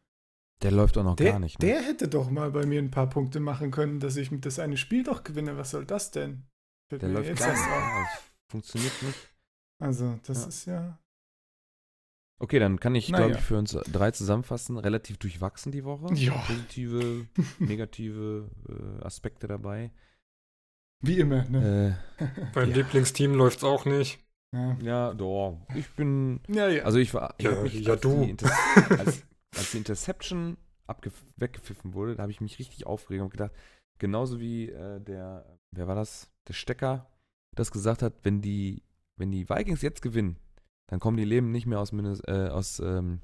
[0.63, 1.61] Der läuft auch noch der, gar nicht.
[1.61, 1.69] Ne?
[1.69, 4.59] Der hätte doch mal bei mir ein paar Punkte machen können, dass ich mit das
[4.59, 5.57] eine Spiel doch gewinne.
[5.57, 6.45] Was soll das denn?
[6.89, 7.61] Fällt der läuft gar nicht.
[7.61, 8.09] Ja,
[8.51, 9.19] funktioniert nicht.
[9.79, 10.49] Also, das ja.
[10.49, 10.99] ist ja.
[12.43, 14.79] Okay, dann kann ich, glaube ich, für uns drei zusammenfassen.
[14.79, 16.13] Relativ durchwachsen die Woche.
[16.15, 16.33] Ja.
[16.33, 17.27] Positive,
[17.59, 19.93] negative äh, Aspekte dabei.
[21.03, 21.99] Wie immer, ne?
[22.19, 22.77] Äh, Beim ja.
[22.77, 24.19] Lieblingsteam läuft es auch nicht.
[24.53, 24.77] Ja.
[24.83, 25.59] ja, doch.
[25.75, 26.41] Ich bin.
[26.49, 26.83] Ja, ja.
[26.85, 27.35] Also ich war.
[27.39, 28.37] Ich ja, mich, ja du.
[28.99, 29.23] als,
[29.57, 30.57] als die Interception
[31.37, 33.53] weggepfiffen wurde, da habe ich mich richtig aufgeregt und gedacht,
[33.99, 36.31] genauso wie äh, der, wer war das?
[36.49, 37.09] Der Stecker,
[37.55, 38.83] das gesagt hat, wenn die,
[39.17, 40.37] wenn die Vikings jetzt gewinnen,
[40.89, 43.21] dann kommen die Leben nicht mehr aus, äh, aus, ähm,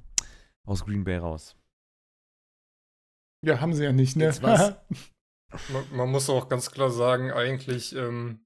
[0.65, 1.57] aus Green Bay raus.
[3.45, 4.33] Ja, haben sie ja nicht, ne?
[5.73, 8.45] man, man, muss auch ganz klar sagen, eigentlich ähm,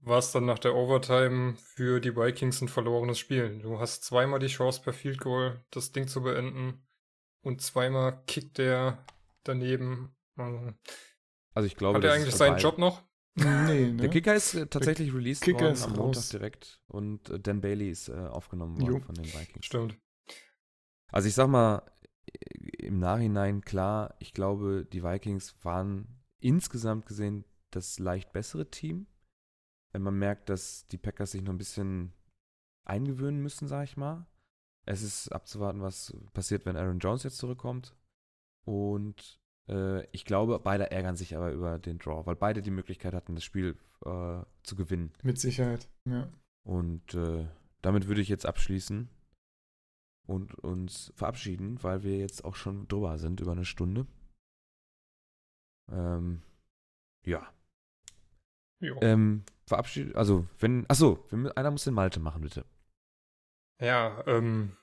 [0.00, 3.58] war es dann nach der Overtime für die Vikings ein verlorenes Spiel.
[3.60, 6.85] Du hast zweimal die Chance per Field Goal, das Ding zu beenden
[7.42, 9.04] und zweimal kickt der
[9.44, 10.14] daneben.
[10.36, 13.02] Also ich glaube, hat er eigentlich seinen Job noch?
[13.34, 13.44] Nee,
[13.92, 13.96] ne?
[13.96, 15.98] Der Kicker ist äh, tatsächlich released Kicker worden ist am raus.
[15.98, 19.00] Montag direkt und äh, Dan Bailey ist äh, aufgenommen worden Jo.
[19.00, 19.66] von den Vikings.
[19.66, 19.98] Stimmt.
[21.12, 21.82] Also ich sag mal,
[22.26, 29.06] äh, im Nachhinein klar, ich glaube, die Vikings waren insgesamt gesehen das leicht bessere Team.
[29.92, 32.12] Wenn man merkt, dass die Packers sich noch ein bisschen
[32.84, 34.26] eingewöhnen müssen, sag ich mal.
[34.88, 37.94] Es ist abzuwarten, was passiert, wenn Aaron Jones jetzt zurückkommt.
[38.64, 43.14] Und äh, ich glaube, beide ärgern sich aber über den Draw, weil beide die Möglichkeit
[43.14, 45.12] hatten, das Spiel äh, zu gewinnen.
[45.22, 46.28] Mit Sicherheit, ja.
[46.64, 47.48] Und äh,
[47.82, 49.08] damit würde ich jetzt abschließen
[50.26, 54.06] und uns verabschieden, weil wir jetzt auch schon drüber sind, über eine Stunde.
[55.90, 56.42] Ähm,
[57.24, 57.52] ja.
[58.80, 58.98] Jo.
[59.00, 61.24] Ähm, verabschieden, also, wenn, achso,
[61.54, 62.64] einer muss den Malte machen, bitte.
[63.80, 64.76] Ja, ähm,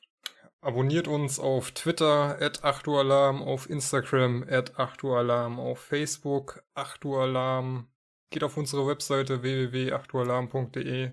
[0.61, 7.87] abonniert uns auf Twitter, at 8ualarm, auf Instagram, at 8ualarm, auf Facebook, 8ualarm.
[8.29, 11.11] Geht auf unsere Webseite www.8ualarm.de.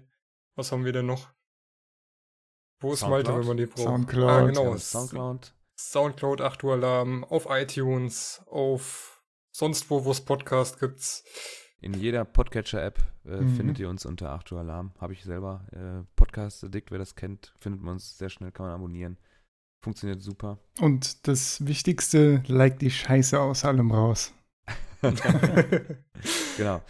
[0.56, 1.30] Was haben wir denn noch?
[2.80, 3.40] Wo ist Malte, Soundcloud?
[3.40, 3.82] wenn man die braucht?
[3.82, 4.30] Soundcloud.
[4.30, 4.72] Ah, genau.
[4.72, 5.54] Ja, Soundcloud.
[5.76, 11.24] Soundcloud 8ualarm, auf iTunes, auf sonst wo, wo es Podcast gibt.
[11.80, 13.56] In jeder Podcatcher-App äh, Mhm.
[13.56, 14.92] findet ihr uns unter 8 Uhr Alarm.
[15.00, 15.64] Habe ich selber.
[15.72, 19.16] Äh, Podcast Addict, wer das kennt, findet man uns sehr schnell, kann man abonnieren.
[19.82, 20.58] Funktioniert super.
[20.80, 24.34] Und das Wichtigste, like die Scheiße aus allem raus.
[26.56, 26.82] Genau.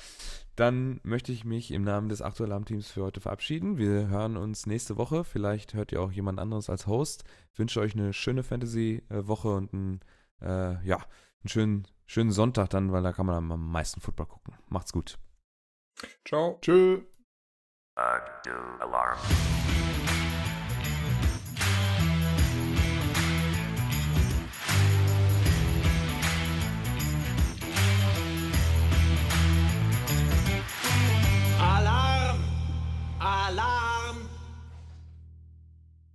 [0.56, 3.78] Dann möchte ich mich im Namen des 8 Uhr Alarm-Teams für heute verabschieden.
[3.78, 5.22] Wir hören uns nächste Woche.
[5.24, 7.24] Vielleicht hört ihr auch jemand anderes als Host.
[7.52, 10.00] Ich wünsche euch eine schöne Fantasy-Woche und einen,
[10.42, 14.54] äh, ja, einen schönen, schönen Sonntag dann, weil da kann man am meisten Football gucken.
[14.68, 15.18] Macht's gut.
[16.26, 16.58] Ciao.
[16.60, 17.02] Tschö.
[17.96, 18.50] Uh, do
[18.80, 19.18] alarm.